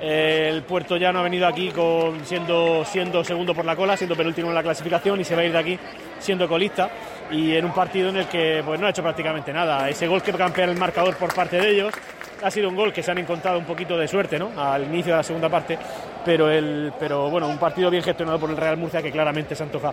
El 0.00 0.62
Puerto 0.62 0.96
Llano 0.96 1.20
ha 1.20 1.22
venido 1.22 1.46
aquí 1.46 1.70
con, 1.70 2.24
siendo, 2.24 2.84
siendo 2.84 3.24
segundo 3.24 3.54
por 3.54 3.64
la 3.64 3.74
cola, 3.74 3.96
siendo 3.96 4.14
penúltimo 4.14 4.48
en 4.48 4.54
la 4.54 4.62
clasificación 4.62 5.20
y 5.20 5.24
se 5.24 5.34
va 5.34 5.40
a 5.40 5.44
ir 5.44 5.52
de 5.52 5.58
aquí 5.58 5.78
siendo 6.18 6.48
colista. 6.48 6.90
Y 7.30 7.54
en 7.54 7.64
un 7.64 7.72
partido 7.72 8.10
en 8.10 8.16
el 8.18 8.26
que 8.26 8.62
pues, 8.64 8.78
no 8.78 8.86
ha 8.86 8.90
hecho 8.90 9.02
prácticamente 9.02 9.52
nada. 9.52 9.88
Ese 9.88 10.06
gol 10.06 10.22
que 10.22 10.32
campea 10.32 10.66
el 10.66 10.76
marcador 10.76 11.16
por 11.16 11.34
parte 11.34 11.58
de 11.58 11.70
ellos 11.70 11.94
ha 12.42 12.50
sido 12.50 12.68
un 12.68 12.76
gol 12.76 12.92
que 12.92 13.02
se 13.02 13.10
han 13.10 13.18
encontrado 13.18 13.58
un 13.58 13.64
poquito 13.64 13.96
de 13.96 14.06
suerte 14.06 14.38
¿no? 14.38 14.50
al 14.56 14.84
inicio 14.84 15.12
de 15.12 15.18
la 15.18 15.22
segunda 15.22 15.48
parte, 15.48 15.78
pero, 16.24 16.50
el, 16.50 16.92
pero 17.00 17.30
bueno, 17.30 17.48
un 17.48 17.58
partido 17.58 17.90
bien 17.90 18.02
gestionado 18.02 18.38
por 18.38 18.50
el 18.50 18.56
Real 18.56 18.76
Murcia 18.76 19.00
que 19.02 19.10
claramente 19.10 19.54
se 19.54 19.62
antoja 19.62 19.92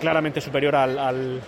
claramente 0.00 0.40
superior 0.40 0.74
al, 0.74 0.98
al, 0.98 1.40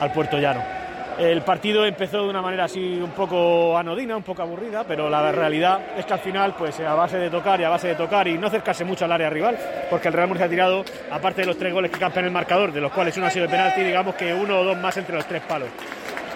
al 0.00 0.12
Puerto 0.12 0.38
Llano. 0.38 0.83
El 1.18 1.42
partido 1.42 1.86
empezó 1.86 2.24
de 2.24 2.28
una 2.28 2.42
manera 2.42 2.64
así 2.64 2.98
un 3.00 3.12
poco 3.12 3.78
anodina, 3.78 4.16
un 4.16 4.24
poco 4.24 4.42
aburrida, 4.42 4.82
pero 4.82 5.08
la 5.08 5.30
realidad 5.30 5.80
es 5.96 6.04
que 6.04 6.12
al 6.12 6.18
final, 6.18 6.54
pues 6.58 6.80
a 6.80 6.94
base 6.94 7.18
de 7.18 7.30
tocar 7.30 7.60
y 7.60 7.64
a 7.64 7.68
base 7.68 7.88
de 7.88 7.94
tocar 7.94 8.26
y 8.26 8.36
no 8.36 8.48
acercarse 8.48 8.84
mucho 8.84 9.04
al 9.04 9.12
área 9.12 9.30
rival, 9.30 9.56
porque 9.88 10.08
el 10.08 10.14
Real 10.14 10.26
Murcia 10.26 10.46
ha 10.46 10.48
tirado, 10.48 10.84
aparte 11.12 11.42
de 11.42 11.46
los 11.46 11.56
tres 11.56 11.72
goles 11.72 11.92
que 11.92 12.00
campean 12.00 12.24
el 12.24 12.32
marcador, 12.32 12.72
de 12.72 12.80
los 12.80 12.90
cuales 12.90 13.16
uno 13.16 13.26
ha 13.26 13.30
sido 13.30 13.46
de 13.46 13.52
penalti, 13.52 13.82
digamos 13.82 14.16
que 14.16 14.34
uno 14.34 14.58
o 14.58 14.64
dos 14.64 14.76
más 14.76 14.96
entre 14.96 15.14
los 15.14 15.24
tres 15.26 15.42
palos. 15.42 15.68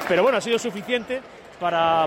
Pero 0.06 0.22
bueno, 0.22 0.38
ha 0.38 0.40
sido 0.40 0.60
suficiente 0.60 1.20
para, 1.58 2.06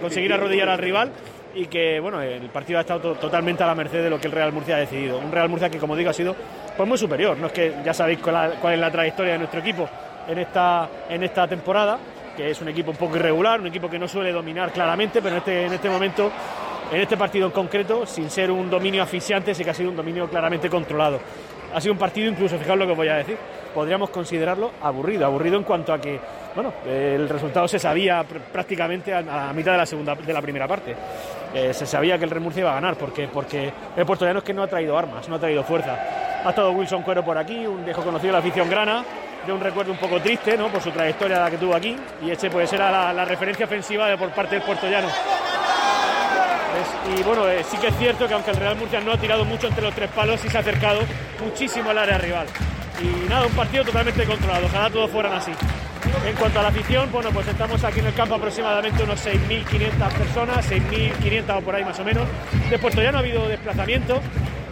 conseguir 0.00 0.32
arrodillar 0.32 0.70
al 0.70 0.78
rival 0.78 1.12
y 1.54 1.66
que 1.66 2.00
bueno 2.00 2.22
el 2.22 2.48
partido 2.48 2.78
ha 2.78 2.82
estado 2.82 3.14
totalmente 3.14 3.62
a 3.62 3.66
la 3.66 3.74
merced 3.74 4.02
de 4.02 4.08
lo 4.08 4.18
que 4.18 4.28
el 4.28 4.32
Real 4.32 4.52
Murcia 4.52 4.76
ha 4.76 4.78
decidido. 4.78 5.18
Un 5.18 5.30
Real 5.30 5.48
Murcia 5.50 5.68
que 5.68 5.78
como 5.78 5.94
digo 5.94 6.08
ha 6.08 6.14
sido 6.14 6.34
pues 6.74 6.88
muy 6.88 6.96
superior. 6.96 7.36
No 7.36 7.48
es 7.48 7.52
que 7.52 7.74
ya 7.84 7.92
sabéis 7.92 8.20
cuál 8.20 8.72
es 8.72 8.78
la 8.78 8.90
trayectoria 8.90 9.32
de 9.32 9.38
nuestro 9.38 9.60
equipo 9.60 9.88
en 10.30 10.38
esta, 10.38 10.88
en 11.08 11.22
esta 11.24 11.48
temporada, 11.48 11.98
que 12.36 12.50
es 12.50 12.60
un 12.60 12.68
equipo 12.68 12.92
un 12.92 12.96
poco 12.96 13.16
irregular, 13.16 13.60
un 13.60 13.66
equipo 13.66 13.90
que 13.90 13.98
no 13.98 14.06
suele 14.06 14.32
dominar 14.32 14.70
claramente, 14.72 15.20
pero 15.20 15.34
en 15.34 15.38
este, 15.38 15.66
en 15.66 15.72
este 15.72 15.90
momento, 15.90 16.30
en 16.92 17.00
este 17.00 17.16
partido 17.16 17.46
en 17.46 17.52
concreto, 17.52 18.06
sin 18.06 18.30
ser 18.30 18.50
un 18.50 18.70
dominio 18.70 19.02
asfixiante, 19.02 19.54
sí 19.54 19.64
que 19.64 19.70
ha 19.70 19.74
sido 19.74 19.90
un 19.90 19.96
dominio 19.96 20.28
claramente 20.28 20.70
controlado. 20.70 21.18
Ha 21.74 21.80
sido 21.80 21.92
un 21.92 21.98
partido, 21.98 22.30
incluso, 22.30 22.58
fijaos 22.58 22.78
lo 22.78 22.86
que 22.86 22.92
os 22.92 22.96
voy 22.96 23.08
a 23.08 23.16
decir, 23.16 23.36
podríamos 23.74 24.10
considerarlo 24.10 24.72
aburrido, 24.82 25.26
aburrido 25.26 25.56
en 25.56 25.64
cuanto 25.64 25.92
a 25.92 26.00
que, 26.00 26.18
bueno, 26.54 26.72
el 26.86 27.28
resultado 27.28 27.66
se 27.68 27.78
sabía 27.78 28.24
prácticamente 28.52 29.12
a, 29.12 29.22
la 29.22 29.52
mitad 29.52 29.72
de 29.72 29.78
la 29.78 29.86
segunda, 29.86 30.14
de 30.14 30.32
la 30.32 30.42
primera 30.42 30.66
parte. 30.66 30.94
Eh, 31.54 31.74
se 31.74 31.86
sabía 31.86 32.18
que 32.18 32.24
el 32.24 32.30
Remurcia 32.30 32.60
iba 32.60 32.70
a 32.70 32.74
ganar, 32.74 32.96
porque, 32.96 33.28
porque 33.28 33.72
el 33.96 34.06
puertollano 34.06 34.38
es 34.38 34.44
que 34.44 34.54
no 34.54 34.62
ha 34.62 34.68
traído 34.68 34.96
armas, 34.96 35.28
no 35.28 35.36
ha 35.36 35.38
traído 35.38 35.62
fuerza. 35.64 35.96
Ha 36.44 36.50
estado 36.50 36.72
Wilson 36.72 37.02
Cuero 37.02 37.24
por 37.24 37.36
aquí, 37.36 37.66
un 37.66 37.84
viejo 37.84 38.02
conocido 38.02 38.28
de 38.28 38.32
la 38.32 38.38
afición 38.38 38.68
grana, 38.70 39.04
de 39.46 39.52
un 39.52 39.60
recuerdo 39.60 39.92
un 39.92 39.98
poco 39.98 40.20
triste, 40.20 40.56
¿no? 40.56 40.68
Por 40.68 40.82
su 40.82 40.90
trayectoria 40.90 41.40
la 41.40 41.50
que 41.50 41.58
tuvo 41.58 41.74
aquí. 41.74 41.96
Y 42.22 42.30
este 42.30 42.50
puede 42.50 42.66
ser 42.66 42.80
la, 42.80 43.24
referencia 43.24 43.66
ofensiva 43.66 44.08
de, 44.08 44.16
por 44.16 44.30
parte 44.30 44.56
del 44.56 44.64
puertollano. 44.64 45.08
y 47.16 47.22
bueno, 47.22 47.48
eh, 47.48 47.64
sí 47.68 47.76
que 47.78 47.88
es 47.88 47.96
cierto 47.96 48.26
que 48.26 48.34
aunque 48.34 48.50
el 48.50 48.56
Real 48.56 48.76
Murcia 48.76 49.00
no 49.00 49.12
ha 49.12 49.16
tirado 49.16 49.44
mucho 49.44 49.66
entre 49.68 49.82
los 49.82 49.94
tres 49.94 50.10
palos, 50.10 50.40
sí 50.40 50.48
se 50.48 50.56
ha 50.56 50.60
acercado 50.60 51.00
muchísimo 51.42 51.90
al 51.90 51.98
área 51.98 52.18
rival. 52.18 52.46
Y 53.02 53.28
nada, 53.28 53.46
un 53.46 53.52
partido 53.52 53.84
totalmente 53.84 54.24
controlado. 54.24 54.66
Ojalá 54.66 54.90
todos 54.90 55.10
fueran 55.10 55.32
así. 55.32 55.52
En 56.26 56.34
cuanto 56.36 56.58
a 56.58 56.62
la 56.62 56.68
afición, 56.68 57.10
bueno, 57.12 57.30
pues 57.30 57.46
estamos 57.46 57.82
aquí 57.84 58.00
en 58.00 58.06
el 58.06 58.14
campo 58.14 58.34
aproximadamente 58.34 59.02
unos 59.02 59.24
6.500 59.24 60.12
personas, 60.12 60.70
6.500 60.70 61.58
o 61.58 61.60
por 61.62 61.74
ahí 61.74 61.84
más 61.84 61.98
o 61.98 62.04
menos. 62.04 62.26
De 62.68 62.78
Puerto 62.78 63.00
Llano 63.00 63.18
ha 63.18 63.20
habido 63.20 63.48
desplazamiento, 63.48 64.20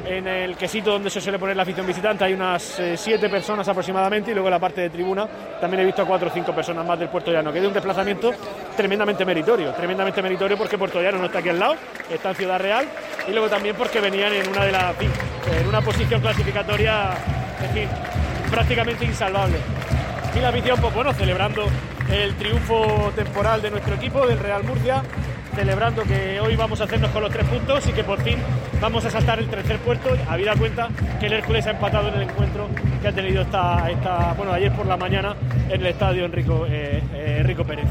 en 0.04 0.26
el 0.26 0.56
quesito 0.56 0.92
donde 0.92 1.10
se 1.10 1.20
suele 1.20 1.38
poner 1.38 1.56
la 1.56 1.62
afición 1.62 1.86
visitante 1.86 2.24
hay 2.24 2.32
unas 2.32 2.78
eh, 2.78 2.96
siete 2.96 3.28
personas 3.28 3.66
aproximadamente 3.68 4.30
y 4.30 4.34
luego 4.34 4.48
en 4.48 4.52
la 4.52 4.58
parte 4.58 4.80
de 4.82 4.90
tribuna 4.90 5.26
también 5.60 5.82
he 5.82 5.86
visto 5.86 6.02
a 6.02 6.06
cuatro 6.06 6.28
o 6.28 6.32
cinco 6.32 6.54
personas 6.54 6.86
más 6.86 6.98
del 6.98 7.08
Puerto 7.08 7.30
Llano, 7.30 7.52
que 7.52 7.58
es 7.58 7.64
un 7.64 7.72
desplazamiento 7.72 8.32
tremendamente 8.76 9.24
meritorio, 9.24 9.72
tremendamente 9.72 10.22
meritorio 10.22 10.56
porque 10.56 10.78
Puerto 10.78 11.00
Llano 11.00 11.18
no 11.18 11.26
está 11.26 11.40
aquí 11.40 11.48
al 11.48 11.58
lado, 11.58 11.76
está 12.10 12.30
en 12.30 12.36
Ciudad 12.36 12.58
Real 12.58 12.86
y 13.26 13.32
luego 13.32 13.48
también 13.48 13.76
porque 13.76 14.00
venían 14.00 14.32
en 14.32 14.48
una 14.48 14.64
de 14.64 14.72
las 14.72 14.94
en 15.00 15.66
una 15.66 15.80
posición 15.80 16.20
clasificatoria, 16.20 17.10
en 17.62 17.70
fin, 17.70 17.88
prácticamente 18.50 19.04
insalvable. 19.04 19.58
Y 20.34 20.40
la 20.40 20.48
afición, 20.50 20.80
pues 20.80 20.94
bueno, 20.94 21.12
celebrando 21.12 21.64
el 22.12 22.34
triunfo 22.34 23.12
temporal 23.14 23.62
de 23.62 23.70
nuestro 23.70 23.94
equipo, 23.94 24.26
del 24.26 24.38
Real 24.38 24.62
Murcia, 24.64 25.02
celebrando 25.58 26.04
que 26.04 26.38
hoy 26.38 26.54
vamos 26.54 26.80
a 26.80 26.84
hacernos 26.84 27.10
con 27.10 27.20
los 27.20 27.32
tres 27.32 27.44
puntos 27.48 27.84
y 27.88 27.92
que 27.92 28.04
por 28.04 28.22
fin 28.22 28.36
vamos 28.80 29.04
a 29.04 29.10
saltar 29.10 29.40
el 29.40 29.48
tercer 29.48 29.78
puerto, 29.78 30.10
habida 30.28 30.54
cuenta 30.54 30.88
que 31.18 31.26
el 31.26 31.32
Hércules 31.32 31.66
ha 31.66 31.72
empatado 31.72 32.06
en 32.06 32.14
el 32.14 32.22
encuentro 32.22 32.68
que 33.02 33.08
ha 33.08 33.12
tenido 33.12 33.42
esta, 33.42 33.90
esta 33.90 34.34
bueno, 34.34 34.52
ayer 34.52 34.70
por 34.70 34.86
la 34.86 34.96
mañana 34.96 35.34
en 35.68 35.80
el 35.80 35.86
estadio 35.88 36.26
Enrico, 36.26 36.64
eh, 36.68 37.02
eh, 37.12 37.38
Enrico 37.40 37.64
Pérez. 37.64 37.86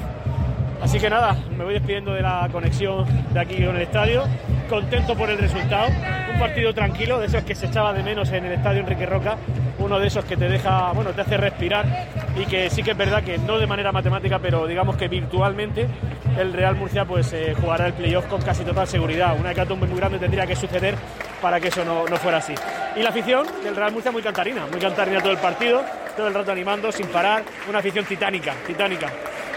Así 0.81 0.97
que 0.97 1.09
nada, 1.09 1.36
me 1.57 1.65
voy 1.65 1.74
despidiendo 1.74 2.13
de 2.13 2.21
la 2.21 2.47
conexión 2.53 3.05
de 3.33 3.39
aquí 3.41 3.55
con 3.65 3.75
el 3.75 3.81
estadio, 3.81 4.24
contento 4.67 5.15
por 5.15 5.29
el 5.29 5.38
resultado, 5.38 5.88
un 6.31 6.39
partido 6.39 6.74
tranquilo, 6.74 7.19
de 7.19 7.27
esos 7.27 7.43
que 7.43 7.55
se 7.55 7.67
echaba 7.67 7.93
de 7.93 8.03
menos 8.03 8.31
en 8.31 8.45
el 8.45 8.51
estadio 8.53 8.81
Enrique 8.81 9.05
Roca, 9.05 9.38
uno 9.79 10.00
de 10.00 10.07
esos 10.07 10.25
que 10.25 10.36
te 10.36 10.47
deja, 10.50 10.91
bueno, 10.91 11.12
te 11.12 11.21
hace 11.21 11.38
respirar 11.38 11.86
y 12.36 12.45
que 12.45 12.69
sí 12.69 12.83
que 12.83 12.91
es 12.91 12.97
verdad 12.97 13.24
que 13.24 13.38
no 13.38 13.57
de 13.57 13.67
manera 13.67 13.91
matemática, 13.91 14.39
pero 14.39 14.67
digamos 14.67 14.97
que 14.97 15.07
virtualmente 15.07 15.88
el 16.38 16.53
Real 16.53 16.75
Murcia 16.75 17.05
pues 17.05 17.31
eh, 17.33 17.55
jugará 17.59 17.88
el 17.88 17.93
playoff 17.93 18.25
con 18.25 18.41
casi 18.41 18.63
total 18.63 18.88
seguridad. 18.88 19.36
Una 19.39 19.51
hecatombe 19.51 19.88
muy 19.88 19.97
grande 19.97 20.19
tendría 20.19 20.45
que 20.45 20.55
suceder 20.55 20.95
para 21.41 21.59
que 21.59 21.69
eso 21.69 21.83
no, 21.86 22.05
no 22.05 22.17
fuera 22.17 22.38
así. 22.38 22.53
Y 22.95 23.01
la 23.01 23.09
afición 23.09 23.47
del 23.63 23.75
Real 23.75 23.91
Murcia 23.91 24.12
muy 24.12 24.21
cantarina, 24.21 24.65
muy 24.69 24.79
cantarina 24.79 25.21
todo 25.21 25.31
el 25.31 25.39
partido, 25.39 25.83
todo 26.15 26.27
el 26.27 26.33
rato 26.33 26.51
animando 26.51 26.91
sin 26.91 27.07
parar, 27.07 27.43
una 27.69 27.79
afición 27.79 28.05
titánica, 28.05 28.53
titánica, 28.65 29.07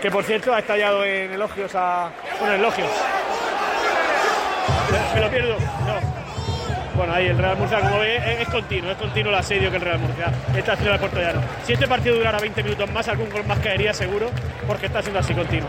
que 0.00 0.10
por 0.10 0.24
cierto 0.24 0.54
ha 0.54 0.60
estallado 0.60 1.04
en 1.04 1.32
elogios 1.32 1.72
a... 1.74 2.10
bueno, 2.38 2.54
elogios. 2.54 2.90
Me 5.14 5.20
lo 5.20 5.30
pierdo, 5.30 5.54
no. 5.54 6.20
Bueno, 6.96 7.14
ahí 7.14 7.26
el 7.28 7.38
Real 7.38 7.56
Murcia, 7.56 7.80
como 7.80 7.98
ve, 7.98 8.42
es, 8.42 8.48
continuo, 8.48 8.90
es 8.90 8.98
continuo 8.98 9.32
el 9.32 9.38
asedio 9.38 9.70
que 9.70 9.76
el 9.76 9.82
Real 9.82 9.98
Murcia 9.98 10.32
está 10.56 10.72
haciendo 10.72 10.92
al 10.92 11.00
Puerto 11.00 11.20
Llano. 11.20 11.40
Si 11.64 11.72
este 11.72 11.86
partido 11.86 12.16
durara 12.16 12.38
20 12.38 12.62
minutos 12.62 12.90
más, 12.92 13.08
algún 13.08 13.30
gol 13.30 13.44
más 13.46 13.58
caería 13.60 13.94
seguro, 13.94 14.28
porque 14.66 14.86
está 14.86 15.00
siendo 15.00 15.20
así 15.20 15.32
continuo. 15.32 15.68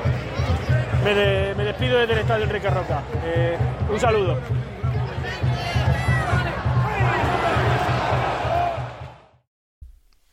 Me, 1.04 1.14
despido 1.64 2.00
desde 2.00 2.14
el 2.14 2.20
estadio 2.20 2.44
Enrique 2.44 2.70
Roca. 2.70 3.02
Eh, 3.26 3.58
un 3.90 4.00
saludo. 4.00 4.40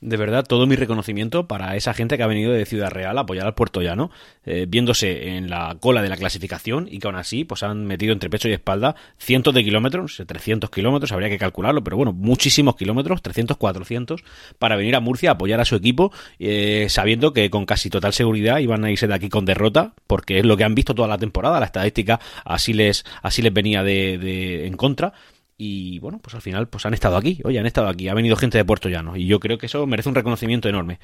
De 0.08 0.16
verdad 0.16 0.44
todo 0.46 0.66
mi 0.66 0.76
reconocimiento 0.76 1.46
para 1.46 1.76
esa 1.76 1.94
gente 1.94 2.16
que 2.16 2.22
ha 2.22 2.26
venido 2.26 2.52
de 2.52 2.64
Ciudad 2.64 2.90
Real 2.90 3.18
a 3.18 3.22
apoyar 3.22 3.46
al 3.46 3.54
Puerto 3.54 3.82
Llano, 3.82 4.10
eh, 4.44 4.66
viéndose 4.68 5.36
en 5.36 5.50
la 5.50 5.76
cola 5.80 6.02
de 6.02 6.08
la 6.08 6.16
clasificación 6.16 6.88
y 6.90 6.98
que 6.98 7.06
aún 7.06 7.16
así 7.16 7.44
pues 7.44 7.62
han 7.62 7.86
metido 7.86 8.12
entre 8.12 8.30
pecho 8.30 8.48
y 8.48 8.52
espalda 8.52 8.96
cientos 9.18 9.54
de 9.54 9.64
kilómetros, 9.64 10.22
300 10.26 10.70
kilómetros, 10.70 11.12
habría 11.12 11.28
que 11.28 11.38
calcularlo, 11.38 11.84
pero 11.84 11.96
bueno, 11.96 12.12
muchísimos 12.12 12.76
kilómetros, 12.76 13.22
300, 13.22 13.56
400, 13.56 14.24
para 14.58 14.76
venir 14.76 14.96
a 14.96 15.00
Murcia 15.00 15.30
a 15.30 15.32
apoyar 15.34 15.60
a 15.60 15.64
su 15.64 15.76
equipo, 15.76 16.12
eh, 16.38 16.86
sabiendo 16.88 17.32
que 17.32 17.50
con 17.50 17.66
casi 17.66 17.90
total 17.90 18.12
seguridad 18.12 18.58
iban 18.58 18.84
a 18.84 18.90
irse 18.90 19.06
de 19.06 19.14
aquí 19.14 19.28
con 19.28 19.44
derrota, 19.44 19.92
porque 20.06 20.38
es 20.38 20.46
lo 20.46 20.56
que 20.56 20.64
han 20.64 20.74
visto 20.74 20.94
toda 20.94 21.08
la 21.08 21.18
temporada, 21.18 21.60
la 21.60 21.66
estadística 21.66 22.20
así 22.44 22.72
les, 22.72 23.04
así 23.22 23.42
les 23.42 23.52
venía 23.52 23.82
de, 23.82 24.18
de 24.18 24.66
en 24.66 24.76
contra 24.76 25.12
y 25.58 25.98
bueno, 25.98 26.20
pues 26.22 26.36
al 26.36 26.40
final 26.40 26.68
pues 26.68 26.86
han 26.86 26.94
estado 26.94 27.16
aquí, 27.16 27.40
oye, 27.44 27.58
han 27.58 27.66
estado 27.66 27.88
aquí, 27.88 28.08
ha 28.08 28.14
venido 28.14 28.36
gente 28.36 28.56
de 28.56 28.64
Puerto 28.64 28.88
Llano. 28.88 29.16
Y 29.16 29.26
yo 29.26 29.40
creo 29.40 29.58
que 29.58 29.66
eso 29.66 29.84
merece 29.86 30.08
un 30.08 30.14
reconocimiento 30.14 30.68
enorme. 30.68 31.00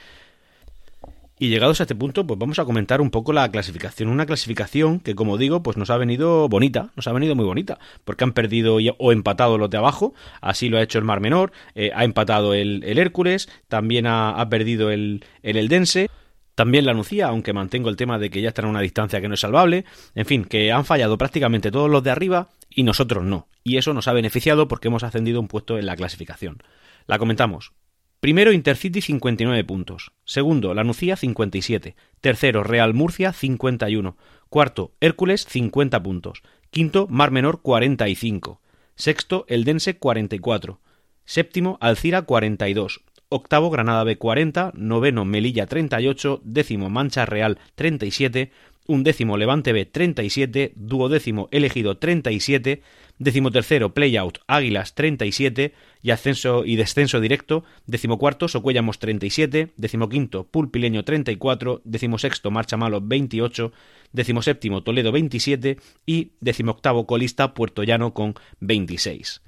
Y 1.37 1.49
llegados 1.49 1.81
a 1.81 1.83
este 1.83 1.97
punto, 1.97 2.25
pues 2.25 2.39
vamos 2.39 2.61
a 2.61 2.65
comentar 2.65 3.01
un 3.01 3.11
poco 3.11 3.33
la 3.33 3.51
clasificación. 3.51 4.09
Una 4.09 4.25
clasificación 4.25 5.01
que, 5.01 5.17
como 5.17 5.37
digo, 5.37 5.65
pues 5.65 5.77
nos 5.77 5.91
ha 5.91 5.97
venido 5.97 6.49
bonita, 6.49 6.93
nos 6.95 7.09
ha 7.09 7.13
venido 7.13 7.35
muy 7.35 7.45
bonita, 7.45 7.81
porque 8.05 8.23
han 8.23 8.33
perdido 8.33 8.77
o 8.99 9.13
empatado 9.13 9.59
los 9.59 9.69
de 9.69 9.79
abajo, 9.79 10.15
así 10.41 10.69
lo 10.69 10.79
ha 10.79 10.83
hecho 10.83 10.99
el 10.99 11.05
Mar 11.05 11.19
Menor, 11.19 11.51
eh, 11.75 11.91
ha 11.93 12.05
empatado 12.05 12.55
el, 12.55 12.85
Hércules, 12.85 13.49
también 13.67 14.07
ha, 14.07 14.49
perdido 14.49 14.93
el, 14.93 15.25
el 15.43 15.57
Eldense. 15.57 16.09
También 16.55 16.87
la 16.87 16.95
Nucía, 16.95 17.27
aunque 17.27 17.53
mantengo 17.53 17.89
el 17.89 17.97
tema 17.97 18.21
de 18.21 18.31
que 18.31 18.41
ya 18.41 18.51
están 18.51 18.67
a 18.67 18.69
una 18.69 18.81
distancia 18.81 19.21
que 19.21 19.27
no 19.27 19.35
es 19.35 19.41
salvable. 19.41 19.85
En 20.15 20.25
fin, 20.25 20.45
que 20.45 20.71
han 20.71 20.85
fallado 20.85 21.19
prácticamente 21.19 21.73
todos 21.73 21.91
los 21.91 22.05
de 22.05 22.13
arriba 22.13 22.49
y 22.75 22.83
nosotros 22.83 23.25
no. 23.25 23.49
Y 23.63 23.77
eso 23.77 23.95
nos 23.95 24.09
ha 24.09 24.13
beneficiado 24.13 24.69
porque 24.69 24.89
hemos 24.89 25.03
ascendido 25.03 25.41
un 25.41 25.49
puesto 25.49 25.79
en 25.79 25.87
la 25.87 25.97
clasificación. 25.97 26.63
La 27.07 27.19
comentamos. 27.19 27.73
Primero 28.21 28.53
Intercity 28.53 29.01
59 29.01 29.65
puntos. 29.65 30.13
Segundo 30.25 30.75
La 30.75 30.85
Nucía 30.85 31.17
57. 31.17 31.95
Tercero 32.21 32.65
Real 32.65 32.95
Murcia 32.95 33.33
51. 33.33 34.17
Cuarto 34.49 34.95
Hércules 35.01 35.47
50 35.49 36.03
puntos. 36.03 36.43
Quinto 36.71 37.07
Mar 37.09 37.31
Menor 37.31 37.63
45. 37.63 38.61
Sexto 38.97 39.45
Eldense 39.49 39.99
44. 39.99 40.81
Séptimo 41.25 41.79
Alcira 41.81 42.23
42 42.23 43.03
octavo 43.35 43.69
Granada 43.69 44.05
B 44.05 44.17
40, 44.17 44.73
noveno 44.77 45.25
Melilla 45.25 45.67
38, 45.67 46.41
décimo 46.45 46.89
Mancha 46.89 47.27
Real 47.27 47.59
37, 47.75 48.53
undécimo 48.87 49.37
Levante 49.37 49.73
B 49.73 49.87
37, 49.87 50.73
duodécimo 50.77 51.49
elegido 51.51 51.97
37, 51.97 52.83
decimotercero 53.19 53.95
Playout 53.95 54.39
Águilas 54.47 54.95
37 54.95 55.75
y 56.03 56.11
ascenso 56.11 56.65
y 56.65 56.77
descenso 56.77 57.21
directo, 57.21 57.65
decimocuarto 57.87 58.49
Socuellamos 58.49 58.99
37, 58.99 59.73
decimoquinto 59.77 60.45
Pulpileño 60.45 61.05
34, 61.05 61.83
decimosexto 61.85 62.51
Marcha 62.51 62.77
Malo 62.77 63.01
28, 63.03 63.73
decimoséptimo 64.13 64.83
Toledo 64.83 65.13
27 65.13 65.79
y 66.07 66.33
decimoctavo 66.41 67.07
colista 67.07 67.55
Puerto 67.55 67.83
Llano 67.85 68.13
con 68.15 68.35
26. 68.61 69.43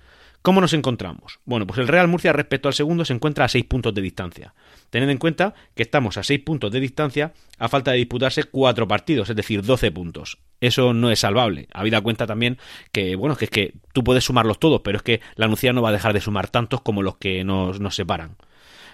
¿Cómo 0.47 0.61
nos 0.61 0.75
encontramos? 0.75 1.41
Bueno, 1.45 1.67
pues 1.67 1.81
el 1.81 1.89
Real 1.89 2.07
Murcia 2.07 2.33
respecto 2.33 2.69
al 2.69 2.75
segundo 2.75 3.05
se 3.05 3.13
encuentra 3.13 3.45
a 3.45 3.49
6 3.49 3.65
puntos 3.65 3.93
de 3.93 4.01
distancia. 4.01 4.55
Tened 4.91 5.11
en 5.11 5.19
cuenta 5.19 5.55
que 5.75 5.83
estamos 5.83 6.19
a 6.19 6.23
6 6.23 6.39
puntos 6.45 6.71
de 6.71 6.79
distancia 6.79 7.33
a 7.59 7.69
falta 7.69 7.91
de 7.91 7.97
disputarse 7.97 8.45
4 8.45 8.87
partidos, 8.87 9.29
es 9.29 9.35
decir, 9.35 9.65
12 9.65 9.91
puntos. 9.91 10.39
Eso 10.61 10.95
no 10.95 11.11
es 11.11 11.19
salvable. 11.19 11.67
Habida 11.73 12.01
cuenta 12.01 12.29
también 12.29 12.59
que, 12.93 13.17
bueno, 13.17 13.35
que 13.37 13.47
es 13.47 13.51
que 13.51 13.75
tú 13.93 14.05
puedes 14.05 14.23
sumarlos 14.23 14.61
todos, 14.61 14.83
pero 14.83 14.99
es 14.99 15.03
que 15.03 15.21
la 15.35 15.49
Nucía 15.49 15.73
no 15.73 15.83
va 15.83 15.89
a 15.89 15.95
dejar 15.95 16.13
de 16.13 16.21
sumar 16.21 16.47
tantos 16.47 16.81
como 16.81 17.03
los 17.03 17.17
que 17.17 17.43
nos, 17.43 17.81
nos 17.81 17.97
separan. 17.97 18.37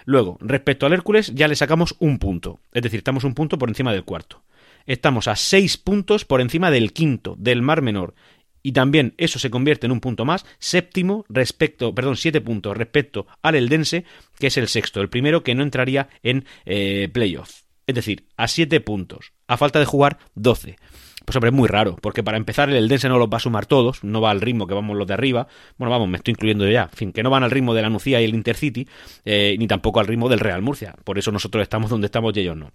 Luego, 0.05 0.39
respecto 0.41 0.87
al 0.87 0.93
Hércules, 0.93 1.35
ya 1.35 1.47
le 1.47 1.55
sacamos 1.55 1.95
un 1.99 2.17
punto, 2.17 2.61
es 2.73 2.81
decir, 2.81 2.97
estamos 2.97 3.25
un 3.25 3.35
punto 3.35 3.59
por 3.59 3.69
encima 3.69 3.93
del 3.93 4.05
cuarto. 4.05 4.41
Estamos 4.87 5.27
a 5.27 5.35
6 5.35 5.77
puntos 5.77 6.25
por 6.25 6.41
encima 6.41 6.71
del 6.71 6.93
quinto, 6.93 7.35
del 7.37 7.61
Mar 7.61 7.83
Menor, 7.83 8.15
y 8.63 8.71
también 8.71 9.13
eso 9.17 9.37
se 9.37 9.51
convierte 9.51 9.85
en 9.85 9.91
un 9.91 9.99
punto 9.99 10.25
más, 10.25 10.45
séptimo 10.57 11.25
respecto, 11.29 11.93
perdón, 11.93 12.15
siete 12.15 12.41
puntos 12.41 12.75
respecto 12.75 13.27
al 13.41 13.55
Eldense, 13.55 14.05
que 14.39 14.47
es 14.47 14.57
el 14.57 14.69
sexto, 14.69 15.01
el 15.01 15.09
primero 15.09 15.43
que 15.43 15.53
no 15.53 15.63
entraría 15.63 16.07
en 16.23 16.45
eh, 16.65 17.09
playoff. 17.13 17.61
Es 17.85 17.95
decir, 17.95 18.27
a 18.37 18.47
siete 18.47 18.79
puntos, 18.79 19.33
a 19.47 19.57
falta 19.57 19.79
de 19.79 19.85
jugar 19.85 20.17
12. 20.35 20.77
Pues 21.25 21.35
hombre, 21.35 21.49
es 21.49 21.55
muy 21.55 21.67
raro, 21.67 21.97
porque 22.01 22.23
para 22.23 22.37
empezar 22.37 22.69
el 22.69 22.75
Eldense 22.75 23.07
no 23.09 23.17
los 23.17 23.29
va 23.29 23.37
a 23.37 23.41
sumar 23.41 23.65
todos, 23.65 24.03
no 24.03 24.21
va 24.21 24.31
al 24.31 24.41
ritmo 24.41 24.67
que 24.67 24.73
vamos 24.73 24.97
los 24.97 25.07
de 25.07 25.13
arriba, 25.13 25.47
bueno, 25.77 25.91
vamos, 25.91 26.09
me 26.09 26.17
estoy 26.17 26.33
incluyendo 26.33 26.69
ya, 26.69 26.83
en 26.83 26.97
fin, 26.97 27.13
que 27.13 27.23
no 27.23 27.29
van 27.29 27.43
al 27.43 27.51
ritmo 27.51 27.73
de 27.73 27.81
la 27.81 27.89
Nucía 27.89 28.21
y 28.21 28.25
el 28.25 28.35
Intercity, 28.35 28.87
eh, 29.25 29.55
ni 29.57 29.67
tampoco 29.67 29.99
al 29.99 30.07
ritmo 30.07 30.27
del 30.27 30.39
Real 30.39 30.61
Murcia, 30.61 30.95
por 31.03 31.17
eso 31.17 31.31
nosotros 31.31 31.61
estamos 31.61 31.89
donde 31.89 32.07
estamos 32.07 32.35
y 32.35 32.41
ellos 32.41 32.57
no. 32.57 32.71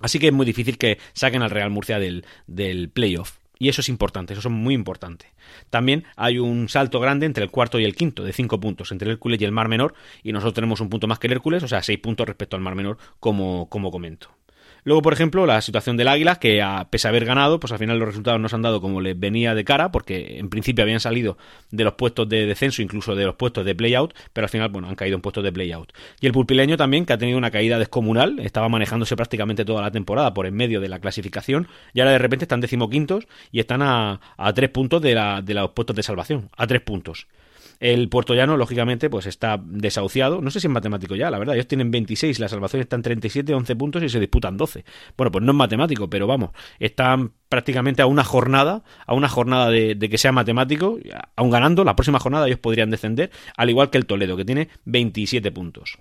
Así 0.00 0.18
que 0.18 0.28
es 0.28 0.32
muy 0.32 0.46
difícil 0.46 0.76
que 0.76 0.98
saquen 1.12 1.42
al 1.42 1.50
Real 1.50 1.70
Murcia 1.70 1.98
del, 1.98 2.24
del 2.46 2.90
playoff. 2.90 3.38
Y 3.58 3.68
eso 3.68 3.80
es 3.80 3.88
importante, 3.88 4.32
eso 4.32 4.48
es 4.48 4.54
muy 4.54 4.74
importante. 4.74 5.32
También 5.70 6.04
hay 6.16 6.38
un 6.38 6.68
salto 6.68 7.00
grande 7.00 7.26
entre 7.26 7.44
el 7.44 7.50
cuarto 7.50 7.78
y 7.78 7.84
el 7.84 7.94
quinto, 7.94 8.24
de 8.24 8.32
cinco 8.32 8.58
puntos, 8.58 8.90
entre 8.92 9.08
el 9.08 9.12
Hércules 9.12 9.40
y 9.40 9.44
el 9.44 9.52
Mar 9.52 9.68
Menor, 9.68 9.94
y 10.22 10.32
nosotros 10.32 10.54
tenemos 10.54 10.80
un 10.80 10.88
punto 10.88 11.06
más 11.06 11.18
que 11.18 11.28
el 11.28 11.34
Hércules, 11.34 11.62
o 11.62 11.68
sea, 11.68 11.82
seis 11.82 11.98
puntos 11.98 12.26
respecto 12.26 12.56
al 12.56 12.62
Mar 12.62 12.74
Menor, 12.74 12.98
como, 13.20 13.68
como 13.68 13.90
comento. 13.90 14.30
Luego, 14.84 15.00
por 15.00 15.14
ejemplo, 15.14 15.46
la 15.46 15.62
situación 15.62 15.96
del 15.96 16.08
Águila, 16.08 16.36
que 16.36 16.60
a 16.60 16.88
pesar 16.90 17.10
de 17.10 17.16
haber 17.16 17.26
ganado, 17.26 17.58
pues 17.58 17.72
al 17.72 17.78
final 17.78 17.98
los 17.98 18.08
resultados 18.08 18.38
no 18.38 18.48
se 18.50 18.54
han 18.54 18.62
dado 18.62 18.82
como 18.82 19.00
les 19.00 19.18
venía 19.18 19.54
de 19.54 19.64
cara, 19.64 19.90
porque 19.90 20.38
en 20.38 20.50
principio 20.50 20.82
habían 20.82 21.00
salido 21.00 21.38
de 21.70 21.84
los 21.84 21.94
puestos 21.94 22.28
de 22.28 22.44
descenso, 22.44 22.82
incluso 22.82 23.14
de 23.14 23.24
los 23.24 23.34
puestos 23.36 23.64
de 23.64 23.74
playout, 23.74 24.14
pero 24.34 24.44
al 24.44 24.50
final, 24.50 24.68
bueno, 24.68 24.88
han 24.88 24.94
caído 24.94 25.16
en 25.16 25.22
puestos 25.22 25.42
de 25.42 25.52
playout. 25.52 25.92
Y 26.20 26.26
el 26.26 26.32
pulpileño 26.32 26.76
también, 26.76 27.06
que 27.06 27.14
ha 27.14 27.18
tenido 27.18 27.38
una 27.38 27.50
caída 27.50 27.78
descomunal, 27.78 28.38
estaba 28.40 28.68
manejándose 28.68 29.16
prácticamente 29.16 29.64
toda 29.64 29.80
la 29.80 29.90
temporada 29.90 30.34
por 30.34 30.46
en 30.46 30.54
medio 30.54 30.82
de 30.82 30.88
la 30.88 30.98
clasificación, 30.98 31.66
y 31.94 32.00
ahora 32.00 32.12
de 32.12 32.18
repente 32.18 32.44
están 32.44 32.60
decimoquintos 32.60 33.26
y 33.52 33.60
están 33.60 33.80
a, 33.80 34.20
a 34.36 34.52
tres 34.52 34.68
puntos 34.68 35.00
de, 35.00 35.14
la, 35.14 35.40
de 35.40 35.54
los 35.54 35.70
puestos 35.70 35.96
de 35.96 36.02
salvación, 36.02 36.50
a 36.58 36.66
tres 36.66 36.82
puntos. 36.82 37.26
El 37.80 38.08
puertollano, 38.08 38.56
lógicamente, 38.56 39.10
pues 39.10 39.26
está 39.26 39.60
desahuciado. 39.64 40.40
No 40.40 40.50
sé 40.50 40.60
si 40.60 40.66
es 40.66 40.72
matemático 40.72 41.14
ya, 41.16 41.30
la 41.30 41.38
verdad. 41.38 41.54
Ellos 41.54 41.68
tienen 41.68 41.90
26, 41.90 42.38
la 42.38 42.48
salvación 42.48 42.82
está 42.82 42.96
en 42.96 43.02
37, 43.02 43.54
11 43.54 43.76
puntos 43.76 44.02
y 44.02 44.08
se 44.08 44.20
disputan 44.20 44.56
12. 44.56 44.84
Bueno, 45.16 45.30
pues 45.32 45.44
no 45.44 45.52
es 45.52 45.56
matemático, 45.56 46.08
pero 46.08 46.26
vamos, 46.26 46.50
están 46.78 47.32
prácticamente 47.48 48.02
a 48.02 48.06
una 48.06 48.24
jornada, 48.24 48.82
a 49.06 49.14
una 49.14 49.28
jornada 49.28 49.70
de, 49.70 49.94
de 49.94 50.08
que 50.08 50.18
sea 50.18 50.32
matemático, 50.32 50.98
aún 51.36 51.50
ganando, 51.50 51.84
la 51.84 51.94
próxima 51.94 52.18
jornada 52.18 52.46
ellos 52.46 52.58
podrían 52.58 52.90
descender, 52.90 53.30
al 53.56 53.70
igual 53.70 53.90
que 53.90 53.98
el 53.98 54.06
Toledo, 54.06 54.36
que 54.36 54.44
tiene 54.44 54.68
27 54.84 55.52
puntos. 55.52 55.98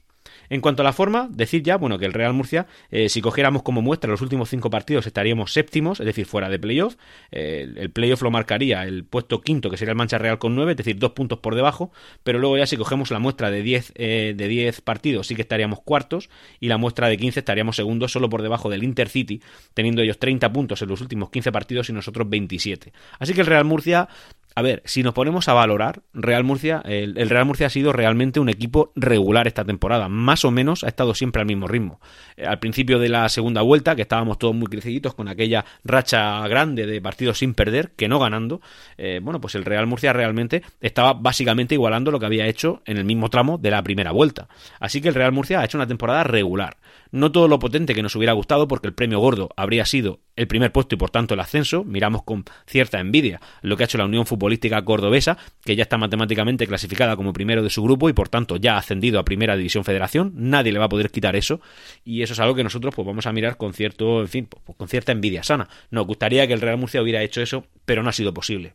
En 0.49 0.61
cuanto 0.61 0.81
a 0.81 0.85
la 0.85 0.93
forma, 0.93 1.27
decir 1.31 1.63
ya, 1.63 1.77
bueno, 1.77 1.97
que 1.97 2.05
el 2.05 2.13
Real 2.13 2.33
Murcia, 2.33 2.67
eh, 2.91 3.09
si 3.09 3.21
cogiéramos 3.21 3.63
como 3.63 3.81
muestra 3.81 4.09
los 4.09 4.21
últimos 4.21 4.49
cinco 4.49 4.69
partidos, 4.69 5.07
estaríamos 5.07 5.53
séptimos, 5.53 5.99
es 5.99 6.05
decir, 6.05 6.25
fuera 6.25 6.49
de 6.49 6.59
playoff. 6.59 6.95
Eh, 7.31 7.71
el 7.75 7.91
playoff 7.91 8.21
lo 8.21 8.31
marcaría 8.31 8.83
el 8.83 9.03
puesto 9.03 9.41
quinto, 9.41 9.69
que 9.69 9.77
sería 9.77 9.91
el 9.91 9.97
Mancha 9.97 10.17
Real 10.17 10.37
con 10.39 10.55
nueve, 10.55 10.71
es 10.71 10.77
decir, 10.77 10.97
dos 10.97 11.11
puntos 11.11 11.39
por 11.39 11.55
debajo. 11.55 11.91
Pero 12.23 12.39
luego 12.39 12.57
ya 12.57 12.65
si 12.65 12.77
cogemos 12.77 13.11
la 13.11 13.19
muestra 13.19 13.51
de 13.51 13.61
10 13.61 13.93
eh, 13.95 14.33
de 14.35 14.47
10 14.47 14.81
partidos, 14.81 15.27
sí 15.27 15.35
que 15.35 15.41
estaríamos 15.41 15.81
cuartos. 15.81 16.29
Y 16.59 16.67
la 16.67 16.77
muestra 16.77 17.07
de 17.07 17.17
15 17.17 17.39
estaríamos 17.39 17.75
segundos, 17.75 18.11
solo 18.11 18.29
por 18.29 18.41
debajo 18.41 18.69
del 18.69 18.83
Intercity, 18.83 19.41
teniendo 19.73 20.01
ellos 20.01 20.19
30 20.19 20.51
puntos 20.51 20.81
en 20.81 20.89
los 20.89 21.01
últimos 21.01 21.29
15 21.29 21.51
partidos 21.51 21.89
y 21.89 21.93
nosotros 21.93 22.29
27. 22.29 22.93
Así 23.19 23.33
que 23.33 23.41
el 23.41 23.47
Real 23.47 23.65
Murcia 23.65 24.07
a 24.55 24.61
ver, 24.61 24.83
si 24.85 25.01
nos 25.01 25.13
ponemos 25.13 25.47
a 25.47 25.53
valorar, 25.53 26.03
Real 26.13 26.43
Murcia, 26.43 26.81
el, 26.85 27.29
Real 27.29 27.45
Murcia 27.45 27.67
ha 27.67 27.69
sido 27.69 27.91
realmente 27.91 28.39
un 28.39 28.49
equipo 28.49 28.91
regular 28.95 29.47
esta 29.47 29.65
temporada. 29.65 30.09
Más 30.09 30.45
o 30.45 30.51
menos 30.51 30.83
ha 30.83 30.87
estado 30.87 31.15
siempre 31.15 31.41
al 31.41 31.47
mismo 31.47 31.67
ritmo. 31.67 31.99
Eh, 32.37 32.45
al 32.45 32.59
principio 32.59 32.99
de 32.99 33.09
la 33.09 33.27
segunda 33.29 33.61
vuelta, 33.61 33.95
que 33.95 34.03
estábamos 34.03 34.37
todos 34.37 34.53
muy 34.53 34.67
creciditos 34.67 35.15
con 35.15 35.27
aquella 35.27 35.65
racha 35.83 36.47
grande 36.47 36.85
de 36.85 37.01
partidos 37.01 37.39
sin 37.39 37.53
perder, 37.55 37.91
que 37.95 38.07
no 38.07 38.19
ganando, 38.19 38.61
eh, 38.97 39.19
bueno, 39.23 39.41
pues 39.41 39.55
el 39.55 39.65
Real 39.65 39.87
Murcia 39.87 40.13
realmente 40.13 40.61
estaba 40.81 41.13
básicamente 41.13 41.75
igualando 41.75 42.11
lo 42.11 42.19
que 42.19 42.27
había 42.27 42.47
hecho 42.47 42.83
en 42.85 42.97
el 42.97 43.05
mismo 43.05 43.29
tramo 43.29 43.57
de 43.57 43.71
la 43.71 43.81
primera 43.83 44.11
vuelta. 44.11 44.47
Así 44.79 45.01
que 45.01 45.09
el 45.09 45.15
Real 45.15 45.31
Murcia 45.31 45.61
ha 45.61 45.65
hecho 45.65 45.77
una 45.77 45.87
temporada 45.87 46.23
regular. 46.23 46.77
No 47.11 47.31
todo 47.31 47.47
lo 47.47 47.59
potente 47.59 47.93
que 47.93 48.01
nos 48.01 48.15
hubiera 48.15 48.33
gustado, 48.33 48.67
porque 48.67 48.87
el 48.87 48.93
premio 48.95 49.19
gordo 49.19 49.49
habría 49.55 49.85
sido 49.85 50.21
el 50.35 50.47
primer 50.47 50.71
puesto 50.71 50.95
y 50.95 50.97
por 50.97 51.11
tanto 51.11 51.35
el 51.35 51.39
ascenso. 51.39 51.83
Miramos 51.83 52.23
con 52.23 52.43
cierta 52.65 52.99
envidia 52.99 53.39
lo 53.61 53.77
que 53.77 53.83
ha 53.83 53.85
hecho 53.85 53.99
la 53.99 54.05
Unión 54.05 54.25
Futbolística 54.43 54.83
Cordobesa, 54.83 55.37
que 55.63 55.77
ya 55.77 55.83
está 55.83 55.97
matemáticamente 55.97 56.67
clasificada 56.67 57.15
como 57.15 57.31
primero 57.31 57.63
de 57.63 57.69
su 57.69 57.81
grupo 57.81 58.09
y 58.09 58.13
por 58.13 58.27
tanto 58.27 58.57
ya 58.57 58.75
ha 58.75 58.79
ascendido 58.79 59.17
a 59.17 59.23
Primera 59.23 59.55
División 59.55 59.85
Federación. 59.85 60.33
Nadie 60.35 60.73
le 60.73 60.79
va 60.79 60.85
a 60.85 60.89
poder 60.89 61.11
quitar 61.11 61.37
eso 61.37 61.61
y 62.03 62.23
eso 62.23 62.33
es 62.33 62.41
algo 62.41 62.53
que 62.53 62.61
nosotros 62.61 62.93
pues 62.93 63.05
vamos 63.05 63.25
a 63.25 63.31
mirar 63.31 63.55
con 63.55 63.73
cierto, 63.73 64.19
en 64.19 64.27
fin, 64.27 64.45
pues, 64.47 64.77
con 64.77 64.89
cierta 64.89 65.13
envidia 65.13 65.43
sana. 65.43 65.69
Nos 65.91 66.05
gustaría 66.05 66.45
que 66.45 66.51
el 66.51 66.59
Real 66.59 66.77
Murcia 66.77 67.01
hubiera 67.01 67.23
hecho 67.23 67.41
eso, 67.41 67.65
pero 67.85 68.03
no 68.03 68.09
ha 68.09 68.11
sido 68.11 68.33
posible. 68.33 68.73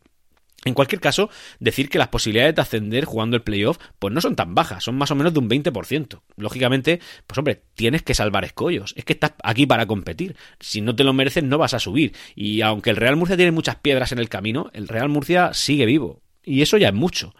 En 0.64 0.75
cualquier 0.75 1.01
caso, 1.01 1.31
decir 1.61 1.88
que 1.88 1.99
las 1.99 2.09
posibilidades 2.09 2.55
de 2.57 2.62
ascender 2.62 3.05
jugando 3.05 3.37
el 3.37 3.42
playoff 3.42 3.79
pues 3.99 4.12
no 4.12 4.21
son 4.21 4.35
tan 4.35 4.55
bajas, 4.55 4.83
son 4.83 4.97
más 4.97 5.11
o 5.11 5.14
menos 5.14 5.33
de 5.33 5.38
un 5.38 5.49
20%. 5.49 6.21
Lógicamente, 6.37 7.01
pues 7.27 7.38
hombre, 7.38 7.62
tienes 7.75 8.03
que 8.03 8.14
salvar 8.14 8.44
escollos, 8.44 8.92
es 8.97 9.05
que 9.05 9.12
estás 9.12 9.35
aquí 9.44 9.66
para 9.66 9.87
competir. 9.87 10.37
Si 10.59 10.81
no 10.81 10.97
te 10.97 11.05
lo 11.05 11.12
mereces 11.12 11.44
no 11.44 11.59
vas 11.59 11.75
a 11.75 11.79
subir. 11.79 12.12
Y 12.35 12.62
aunque 12.62 12.90
el 12.90 12.97
Real 12.97 13.16
Murcia 13.16 13.37
tiene 13.37 13.53
muchas 13.53 13.77
piedras 13.77 14.11
en 14.11 14.18
el 14.18 14.29
camino, 14.29 14.71
el 14.73 14.88
Real 14.88 15.09
Murcia 15.09 15.55
sigue 15.55 15.87
vivo. 15.87 16.23
Y 16.42 16.62
eso 16.62 16.77
ya 16.77 16.88
es 16.88 16.94
mucho. 16.94 17.35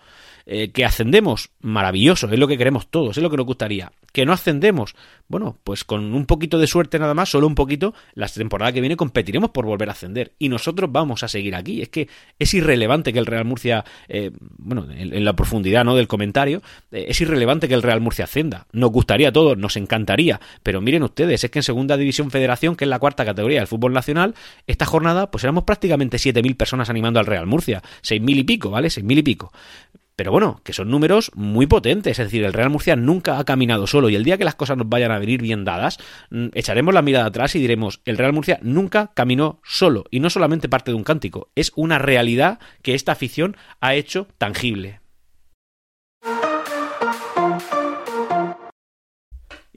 Eh, 0.47 0.71
que 0.71 0.85
ascendemos, 0.85 1.51
maravilloso, 1.61 2.27
es 2.31 2.39
lo 2.39 2.49
que 2.49 2.57
queremos 2.57 2.89
todos, 2.89 3.17
es 3.17 3.23
lo 3.23 3.29
que 3.29 3.37
nos 3.37 3.45
gustaría. 3.45 3.93
Que 4.19 4.27
no 4.27 4.33
ascendemos, 4.33 4.97
bueno, 5.29 5.59
pues 5.63 5.85
con 5.85 6.13
un 6.13 6.27
poquito 6.27 6.59
de 6.59 6.67
suerte 6.67 6.99
nada 6.99 7.15
más, 7.15 7.29
solo 7.29 7.47
un 7.47 7.55
poquito, 7.55 7.95
la 8.15 8.27
temporada 8.27 8.73
que 8.73 8.81
viene 8.81 8.97
competiremos 8.97 9.51
por 9.51 9.65
volver 9.65 9.89
a 9.91 9.93
ascender. 9.93 10.33
Y 10.41 10.49
nosotros 10.49 10.91
vamos 10.91 11.23
a 11.23 11.29
seguir 11.29 11.55
aquí. 11.55 11.83
Es 11.83 11.89
que 11.89 12.09
es 12.37 12.53
irrelevante 12.53 13.13
que 13.13 13.21
el 13.21 13.27
Real 13.27 13.45
Murcia, 13.45 13.85
eh, 14.09 14.33
bueno, 14.57 14.89
en, 14.91 15.25
la 15.25 15.35
profundidad 15.35 15.85
¿no? 15.85 15.95
del 15.95 16.09
comentario, 16.09 16.63
eh, 16.91 17.07
es 17.11 17.21
irrelevante 17.21 17.69
que 17.69 17.75
el 17.75 17.83
Real 17.85 18.01
Murcia 18.01 18.25
ascenda. 18.25 18.67
Nos 18.73 18.91
gustaría 18.91 19.29
a 19.29 19.33
todos, 19.33 19.57
nos 19.57 19.77
encantaría. 19.77 20.41
Pero 20.65 20.81
miren 20.81 21.05
ustedes, 21.05 21.45
es 21.45 21.51
que 21.53 21.61
en 21.61 21.63
Segunda 21.63 21.97
División 21.97 22.33
Federación, 22.33 22.75
que 22.75 22.87
es 22.87 22.91
la 22.91 22.99
cuarta 22.99 23.25
categoría 23.25 23.61
del 23.61 23.69
fútbol 23.69 23.93
nacional, 23.93 24.35
esta 24.67 24.85
jornada, 24.85 25.31
pues 25.31 25.45
éramos 25.45 25.63
prácticamente 25.63 26.17
7.000 26.17 26.57
personas 26.57 26.91
animando 26.91 27.21
al 27.21 27.27
Real 27.27 27.47
Murcia. 27.47 27.85
6.000 28.03 28.39
y 28.39 28.43
pico, 28.43 28.71
¿vale? 28.71 28.89
6.000 28.89 29.19
y 29.19 29.23
pico. 29.23 29.53
Pero 30.19 30.33
bueno, 30.33 30.61
que 30.65 30.73
son 30.73 30.91
números 30.91 31.31
muy 31.37 31.69
potentes. 31.69 32.19
Es 32.19 32.27
decir, 32.27 32.43
el 32.43 32.53
Real 32.53 32.71
Murcia 32.71 32.97
nunca 32.97 33.39
ha 33.39 33.45
caminado 33.45 33.87
solo. 33.87 34.08
Y 34.09 34.16
el 34.16 34.25
día 34.25 34.38
que 34.38 34.44
las 34.44 34.55
cosas 34.55 34.77
nos 34.77 34.88
vayan 34.88 35.11
a 35.11 35.18
venir 35.18 35.42
bien 35.42 35.64
dadas, 35.64 35.99
mm, 36.31 36.49
echaremos 36.55 36.94
la 36.94 37.03
mirada 37.03 37.27
atrás 37.27 37.55
y 37.55 37.59
diremos, 37.59 38.01
el 38.05 38.18
Real 38.18 38.33
Murcia 38.33 38.59
nunca 38.62 39.12
caminó 39.14 39.61
solo. 39.64 40.05
Y 40.11 40.21
no 40.21 40.31
solamente 40.31 40.68
parte 40.68 40.90
de 40.90 40.97
un 40.97 41.05
cántico, 41.05 41.51
es 41.55 41.73
una 41.77 41.99
realidad 41.99 42.59
que 42.83 42.94
esta 42.94 43.12
afición 43.12 43.57
ha 43.81 43.94
hecho 43.94 44.29
tangible. 44.38 45.01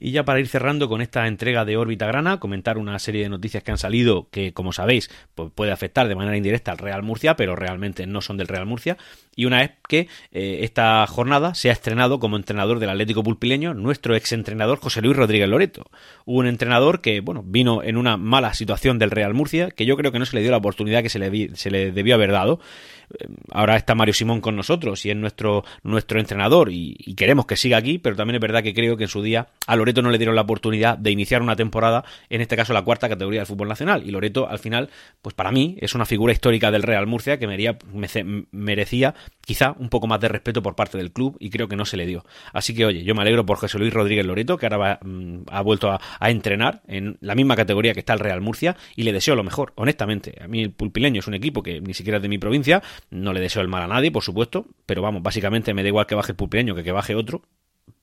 Y 0.04 0.10
ya 0.10 0.24
para 0.24 0.40
ir 0.40 0.48
cerrando 0.48 0.88
con 0.88 1.00
esta 1.00 1.28
entrega 1.28 1.64
de 1.64 1.76
órbita 1.76 2.06
grana, 2.06 2.40
comentar 2.40 2.76
una 2.76 2.98
serie 2.98 3.22
de 3.22 3.28
noticias 3.28 3.62
que 3.62 3.70
han 3.70 3.78
salido 3.78 4.26
que, 4.32 4.52
como 4.52 4.72
sabéis, 4.72 5.08
pues 5.36 5.52
puede 5.54 5.70
afectar 5.70 6.08
de 6.08 6.16
manera 6.16 6.36
indirecta 6.36 6.72
al 6.72 6.78
Real 6.78 7.04
Murcia, 7.04 7.36
pero 7.36 7.54
realmente 7.54 8.04
no 8.08 8.20
son 8.20 8.36
del 8.36 8.48
Real 8.48 8.66
Murcia. 8.66 8.96
Y 9.36 9.44
una 9.44 9.62
es 9.62 9.70
que 9.88 10.08
eh, 10.32 10.58
esta 10.62 11.06
jornada 11.06 11.54
se 11.54 11.70
ha 11.70 11.72
estrenado 11.72 12.18
como 12.18 12.36
entrenador 12.36 12.80
del 12.80 12.90
Atlético 12.90 13.22
Pulpileño 13.22 13.74
nuestro 13.74 14.16
exentrenador 14.16 14.80
José 14.80 15.02
Luis 15.02 15.16
Rodríguez 15.16 15.48
Loreto. 15.48 15.88
Un 16.24 16.48
entrenador 16.48 17.00
que, 17.00 17.20
bueno, 17.20 17.44
vino 17.46 17.84
en 17.84 17.96
una 17.96 18.16
mala 18.16 18.54
situación 18.54 18.98
del 18.98 19.12
Real 19.12 19.34
Murcia, 19.34 19.70
que 19.70 19.86
yo 19.86 19.96
creo 19.96 20.10
que 20.10 20.18
no 20.18 20.26
se 20.26 20.34
le 20.34 20.42
dio 20.42 20.50
la 20.50 20.56
oportunidad 20.56 21.04
que 21.04 21.10
se 21.10 21.20
le, 21.20 21.54
se 21.54 21.70
le 21.70 21.92
debió 21.92 22.16
haber 22.16 22.32
dado 22.32 22.58
ahora 23.50 23.76
está 23.76 23.94
Mario 23.94 24.14
Simón 24.14 24.40
con 24.40 24.56
nosotros 24.56 25.04
y 25.04 25.10
es 25.10 25.16
nuestro, 25.16 25.64
nuestro 25.82 26.20
entrenador 26.20 26.70
y, 26.70 26.96
y, 26.98 27.14
queremos 27.14 27.46
que 27.46 27.56
siga 27.56 27.76
aquí, 27.76 27.98
pero 27.98 28.16
también 28.16 28.36
es 28.36 28.40
verdad 28.40 28.62
que 28.62 28.74
creo 28.74 28.96
que 28.96 29.04
en 29.04 29.08
su 29.08 29.22
día 29.22 29.48
a 29.66 29.76
Loreto 29.76 29.91
No 30.00 30.10
le 30.10 30.18
dieron 30.18 30.36
la 30.36 30.42
oportunidad 30.42 30.96
de 30.96 31.10
iniciar 31.10 31.42
una 31.42 31.56
temporada, 31.56 32.04
en 32.30 32.40
este 32.40 32.56
caso 32.56 32.72
la 32.72 32.82
cuarta 32.82 33.08
categoría 33.08 33.40
del 33.40 33.46
fútbol 33.46 33.68
nacional. 33.68 34.02
Y 34.06 34.10
Loreto, 34.10 34.48
al 34.48 34.58
final, 34.58 34.90
pues 35.20 35.34
para 35.34 35.50
mí 35.50 35.76
es 35.80 35.94
una 35.94 36.06
figura 36.06 36.32
histórica 36.32 36.70
del 36.70 36.82
Real 36.82 37.06
Murcia 37.06 37.38
que 37.38 37.46
merecía 38.52 39.14
quizá 39.44 39.74
un 39.78 39.88
poco 39.88 40.06
más 40.06 40.20
de 40.20 40.28
respeto 40.28 40.62
por 40.62 40.76
parte 40.76 40.96
del 40.96 41.12
club 41.12 41.36
y 41.40 41.50
creo 41.50 41.68
que 41.68 41.76
no 41.76 41.84
se 41.84 41.96
le 41.96 42.06
dio. 42.06 42.24
Así 42.52 42.74
que, 42.74 42.86
oye, 42.86 43.02
yo 43.02 43.14
me 43.14 43.22
alegro 43.22 43.44
por 43.44 43.58
José 43.58 43.78
Luis 43.78 43.92
Rodríguez 43.92 44.24
Loreto, 44.24 44.56
que 44.56 44.66
ahora 44.66 45.00
mm, 45.02 45.42
ha 45.50 45.62
vuelto 45.62 45.90
a, 45.90 46.00
a, 46.20 46.30
entrenar 46.30 46.82
en 46.86 47.18
la 47.20 47.34
misma 47.34 47.56
categoría 47.56 47.92
que 47.92 48.00
está 48.00 48.12
el 48.12 48.20
Real 48.20 48.40
Murcia 48.40 48.76
y 48.94 49.02
le 49.02 49.12
deseo 49.12 49.34
lo 49.34 49.42
mejor, 49.42 49.72
honestamente. 49.74 50.36
A 50.42 50.48
mí 50.48 50.62
el 50.62 50.70
Pulpileño 50.70 51.18
es 51.18 51.26
un 51.26 51.34
equipo 51.34 51.62
que 51.62 51.80
ni 51.80 51.94
siquiera 51.94 52.18
es 52.18 52.22
de 52.22 52.28
mi 52.28 52.38
provincia, 52.38 52.82
no 53.10 53.32
le 53.32 53.40
deseo 53.40 53.62
el 53.62 53.68
mal 53.68 53.82
a 53.82 53.88
nadie, 53.88 54.12
por 54.12 54.22
supuesto, 54.22 54.66
pero 54.86 55.02
vamos, 55.02 55.22
básicamente 55.22 55.74
me 55.74 55.82
da 55.82 55.88
igual 55.88 56.06
que 56.06 56.14
baje 56.14 56.32
el 56.32 56.36
Pulpileño 56.36 56.74
que 56.74 56.82
que 56.82 56.92
baje 56.92 57.14
otro, 57.14 57.42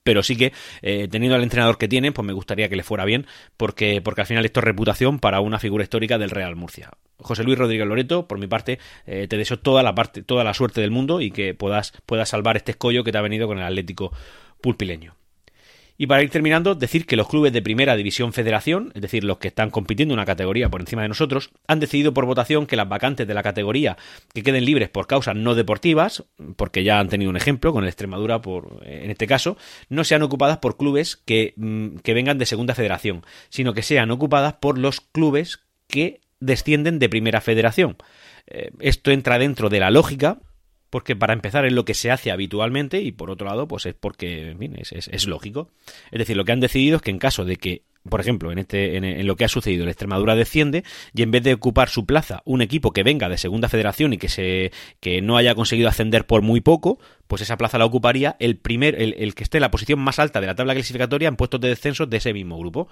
pero 0.02 0.22
sí 0.22 0.36
que 0.36 0.52
eh, 0.82 1.08
teniendo 1.10 1.36
al 1.36 1.42
entrenador 1.42 1.78
que 1.78 1.88
tiene, 1.88 2.12
pues 2.12 2.26
me 2.26 2.32
gustaría 2.32 2.68
que 2.68 2.76
le 2.76 2.82
fuera 2.82 3.04
bien, 3.04 3.26
porque, 3.56 4.00
porque 4.02 4.22
al 4.22 4.26
final 4.26 4.44
esto 4.44 4.60
es 4.60 4.64
reputación 4.64 5.18
para 5.18 5.40
una 5.40 5.58
figura 5.58 5.84
histórica 5.84 6.18
del 6.18 6.30
Real 6.30 6.56
Murcia. 6.56 6.90
José 7.18 7.44
Luis 7.44 7.58
Rodríguez 7.58 7.86
Loreto, 7.86 8.26
por 8.26 8.38
mi 8.38 8.46
parte, 8.46 8.78
eh, 9.06 9.26
te 9.28 9.36
deseo 9.36 9.58
toda 9.58 9.82
la 9.82 9.94
parte, 9.94 10.22
toda 10.22 10.42
la 10.42 10.54
suerte 10.54 10.80
del 10.80 10.90
mundo 10.90 11.20
y 11.20 11.30
que 11.30 11.54
puedas, 11.54 11.92
puedas 12.06 12.30
salvar 12.30 12.56
este 12.56 12.72
escollo 12.72 13.04
que 13.04 13.12
te 13.12 13.18
ha 13.18 13.22
venido 13.22 13.46
con 13.46 13.58
el 13.58 13.64
Atlético 13.64 14.12
pulpileño. 14.60 15.19
Y 16.00 16.06
para 16.06 16.22
ir 16.22 16.30
terminando, 16.30 16.74
decir 16.74 17.04
que 17.04 17.14
los 17.14 17.28
clubes 17.28 17.52
de 17.52 17.60
Primera 17.60 17.94
División 17.94 18.32
Federación, 18.32 18.90
es 18.94 19.02
decir, 19.02 19.22
los 19.22 19.36
que 19.36 19.48
están 19.48 19.68
compitiendo 19.68 20.14
una 20.14 20.24
categoría 20.24 20.70
por 20.70 20.80
encima 20.80 21.02
de 21.02 21.08
nosotros, 21.08 21.50
han 21.66 21.78
decidido 21.78 22.14
por 22.14 22.24
votación 22.24 22.66
que 22.66 22.74
las 22.74 22.88
vacantes 22.88 23.28
de 23.28 23.34
la 23.34 23.42
categoría 23.42 23.98
que 24.32 24.42
queden 24.42 24.64
libres 24.64 24.88
por 24.88 25.06
causas 25.06 25.36
no 25.36 25.54
deportivas, 25.54 26.24
porque 26.56 26.84
ya 26.84 27.00
han 27.00 27.10
tenido 27.10 27.28
un 27.28 27.36
ejemplo 27.36 27.74
con 27.74 27.84
el 27.84 27.88
Extremadura 27.88 28.40
por, 28.40 28.80
en 28.86 29.10
este 29.10 29.26
caso, 29.26 29.58
no 29.90 30.02
sean 30.04 30.22
ocupadas 30.22 30.56
por 30.56 30.78
clubes 30.78 31.16
que, 31.16 31.52
mm, 31.58 31.96
que 31.96 32.14
vengan 32.14 32.38
de 32.38 32.46
Segunda 32.46 32.74
Federación, 32.74 33.22
sino 33.50 33.74
que 33.74 33.82
sean 33.82 34.10
ocupadas 34.10 34.54
por 34.54 34.78
los 34.78 35.02
clubes 35.02 35.60
que 35.86 36.22
descienden 36.40 36.98
de 36.98 37.10
Primera 37.10 37.42
Federación. 37.42 37.98
Eh, 38.46 38.70
esto 38.78 39.10
entra 39.10 39.38
dentro 39.38 39.68
de 39.68 39.80
la 39.80 39.90
lógica 39.90 40.38
porque 40.90 41.16
para 41.16 41.32
empezar 41.32 41.64
es 41.64 41.72
lo 41.72 41.84
que 41.84 41.94
se 41.94 42.10
hace 42.10 42.30
habitualmente 42.30 43.00
y 43.00 43.12
por 43.12 43.30
otro 43.30 43.46
lado 43.46 43.66
pues 43.68 43.86
es 43.86 43.94
porque 43.94 44.56
es, 44.90 45.26
lógico. 45.26 45.70
Es 46.10 46.18
decir, 46.18 46.36
lo 46.36 46.44
que 46.44 46.52
han 46.52 46.60
decidido 46.60 46.96
es 46.96 47.02
que 47.02 47.10
en 47.10 47.18
caso 47.18 47.44
de 47.44 47.56
que 47.56 47.82
por 48.08 48.18
ejemplo, 48.18 48.50
en, 48.50 48.58
este, 48.58 48.96
en, 48.96 49.26
lo 49.26 49.36
que 49.36 49.44
ha 49.44 49.48
sucedido, 49.48 49.82
el 49.82 49.90
Extremadura 49.90 50.34
desciende 50.34 50.84
y 51.14 51.22
en 51.22 51.30
vez 51.30 51.42
de 51.42 51.52
ocupar 51.52 51.90
su 51.90 52.06
plaza 52.06 52.40
un 52.46 52.62
equipo 52.62 52.92
que 52.92 53.02
venga 53.02 53.28
de 53.28 53.36
Segunda 53.36 53.68
Federación 53.68 54.14
y 54.14 54.16
que, 54.16 54.30
se, 54.30 54.72
que 55.00 55.20
no 55.20 55.36
haya 55.36 55.54
conseguido 55.54 55.86
ascender 55.90 56.26
por 56.26 56.40
muy 56.40 56.62
poco, 56.62 56.98
pues 57.28 57.42
esa 57.42 57.58
plaza 57.58 57.76
la 57.76 57.84
ocuparía 57.84 58.36
el, 58.38 58.56
primer, 58.56 59.00
el, 59.00 59.14
el 59.18 59.34
que 59.34 59.42
esté 59.42 59.58
en 59.58 59.62
la 59.62 59.70
posición 59.70 60.00
más 60.00 60.18
alta 60.18 60.40
de 60.40 60.46
la 60.46 60.54
tabla 60.54 60.72
clasificatoria 60.72 61.28
en 61.28 61.36
puestos 61.36 61.60
de 61.60 61.68
descenso 61.68 62.06
de 62.06 62.16
ese 62.16 62.32
mismo 62.32 62.58
grupo. 62.58 62.88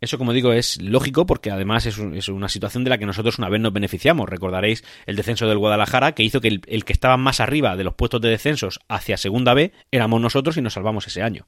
Eso, 0.00 0.16
como 0.16 0.32
digo, 0.32 0.52
es 0.54 0.80
lógico 0.80 1.26
porque 1.26 1.50
además 1.50 1.84
es, 1.84 1.98
una 1.98 2.48
situación 2.48 2.84
de 2.84 2.90
la 2.90 2.96
que 2.96 3.04
nosotros 3.04 3.38
una 3.38 3.50
vez 3.50 3.60
nos 3.60 3.72
beneficiamos. 3.72 4.28
Recordaréis 4.28 4.82
el 5.04 5.16
descenso 5.16 5.46
del 5.46 5.58
Guadalajara 5.58 6.12
que 6.12 6.22
hizo 6.22 6.40
que 6.40 6.48
el, 6.48 6.84
que 6.84 6.92
estaba 6.92 7.18
más 7.18 7.40
arriba 7.40 7.76
de 7.76 7.84
los 7.84 7.94
puestos 7.94 8.20
de 8.22 8.30
descensos 8.30 8.80
hacia 8.88 9.18
Segunda 9.18 9.52
B 9.52 9.72
éramos 9.90 10.20
nosotros 10.22 10.56
y 10.56 10.62
nos 10.62 10.72
salvamos 10.72 11.06
ese 11.06 11.22
año. 11.22 11.46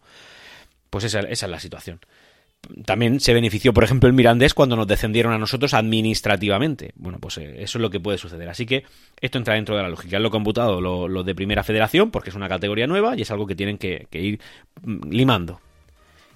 Pues 0.91 1.05
esa, 1.05 1.21
esa 1.21 1.47
es 1.47 1.51
la 1.51 1.61
situación. 1.61 2.01
También 2.85 3.21
se 3.21 3.33
benefició, 3.33 3.73
por 3.73 3.85
ejemplo, 3.85 4.07
el 4.07 4.13
Mirandés 4.13 4.53
cuando 4.53 4.77
nos 4.77 4.87
descendieron 4.87 5.33
a 5.33 5.39
nosotros 5.39 5.73
administrativamente. 5.73 6.93
Bueno, 6.95 7.19
pues 7.21 7.39
eh, 7.39 7.63
eso 7.63 7.79
es 7.79 7.83
lo 7.83 7.89
que 7.89 8.01
puede 8.01 8.19
suceder. 8.19 8.51
Así 8.51 8.67
que 8.67 8.85
esto 9.19 9.39
entra 9.39 9.55
dentro 9.55 9.77
de 9.77 9.83
la 9.83 9.89
lógica. 9.89 10.19
lo 10.19 10.31
computado 10.31 10.79
lo, 10.83 11.25
de 11.25 11.35
primera 11.35 11.65
federación 11.65 12.11
porque 12.11 12.29
es 12.29 12.37
una 12.37 12.51
categoría 12.51 12.87
nueva 12.87 13.17
y 13.17 13.23
es 13.23 13.31
algo 13.31 13.47
que 13.47 13.57
tienen 13.57 13.79
que 13.79 14.07
ir 14.13 14.41
mm, 14.83 15.09
limando. 15.09 15.61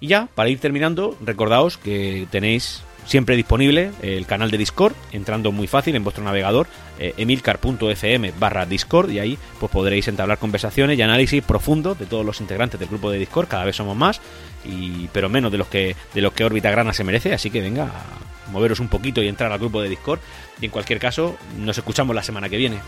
Y 0.01 0.09
ya, 0.09 0.29
para 0.35 0.49
ir 0.49 0.59
terminando, 0.59 1.17
recordaos 1.25 1.79
que 1.79 2.27
tenéis 2.31 2.83
siempre 3.07 3.37
disponible 3.37 3.93
el 4.03 4.27
canal 4.27 4.51
de 4.51 4.59
Discord, 4.59 4.93
entrando 5.13 5.53
muy 5.53 5.67
fácil 5.67 5.95
en 5.97 6.05
vuestro 6.05 6.25
navegador, 6.25 6.67
eh, 6.99 7.15
emilcar.fm 7.17 8.33
barra 8.39 8.67
Discord, 8.67 9.11
y 9.11 9.21
ahí 9.21 9.39
pues 9.61 9.71
podréis 9.71 10.09
entablar 10.09 10.39
conversaciones 10.39 10.99
y 10.99 11.03
análisis 11.03 11.43
profundo 11.43 11.95
de 11.95 12.07
todos 12.07 12.27
los 12.27 12.41
integrantes 12.41 12.79
del 12.79 12.89
grupo 12.89 13.11
de 13.11 13.19
Discord, 13.19 13.49
cada 13.49 13.65
vez 13.65 13.77
somos 13.77 13.97
más, 13.97 14.21
y, 14.65 15.09
pero 15.13 15.29
menos 15.29 15.53
de 15.53 15.59
los 15.59 15.69
que 15.69 15.95
de 16.13 16.21
los 16.21 16.33
que 16.33 16.45
órbita 16.45 16.71
grana 16.71 16.93
se 16.93 17.05
merece, 17.05 17.33
así 17.33 17.51
que 17.51 17.61
venga, 17.61 17.85
a 17.85 18.51
moveros 18.51 18.81
un 18.81 18.89
poquito 18.89 19.23
y 19.23 19.29
entrar 19.29 19.53
al 19.53 19.59
grupo 19.59 19.81
de 19.81 19.89
Discord, 19.89 20.21
y 20.61 20.67
en 20.67 20.71
cualquier 20.71 20.99
caso, 20.99 21.37
nos 21.59 21.79
escuchamos 21.79 22.15
la 22.15 22.23
semana 22.23 22.49
que 22.49 22.57
viene. 22.57 22.79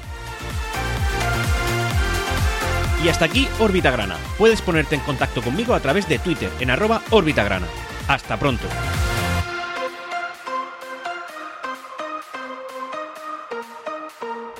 Y 3.04 3.08
hasta 3.08 3.24
aquí 3.26 3.48
Órbita 3.58 3.90
Grana. 3.90 4.16
Puedes 4.36 4.60
ponerte 4.60 4.94
en 4.94 5.00
contacto 5.02 5.42
conmigo 5.42 5.74
a 5.74 5.80
través 5.80 6.08
de 6.08 6.18
Twitter 6.18 6.50
en 6.60 6.70
arroba 6.70 7.02
Grana. 7.10 7.66
Hasta 8.08 8.36
pronto. 8.38 8.66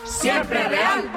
Siempre 0.05 0.69
Real. 0.69 1.11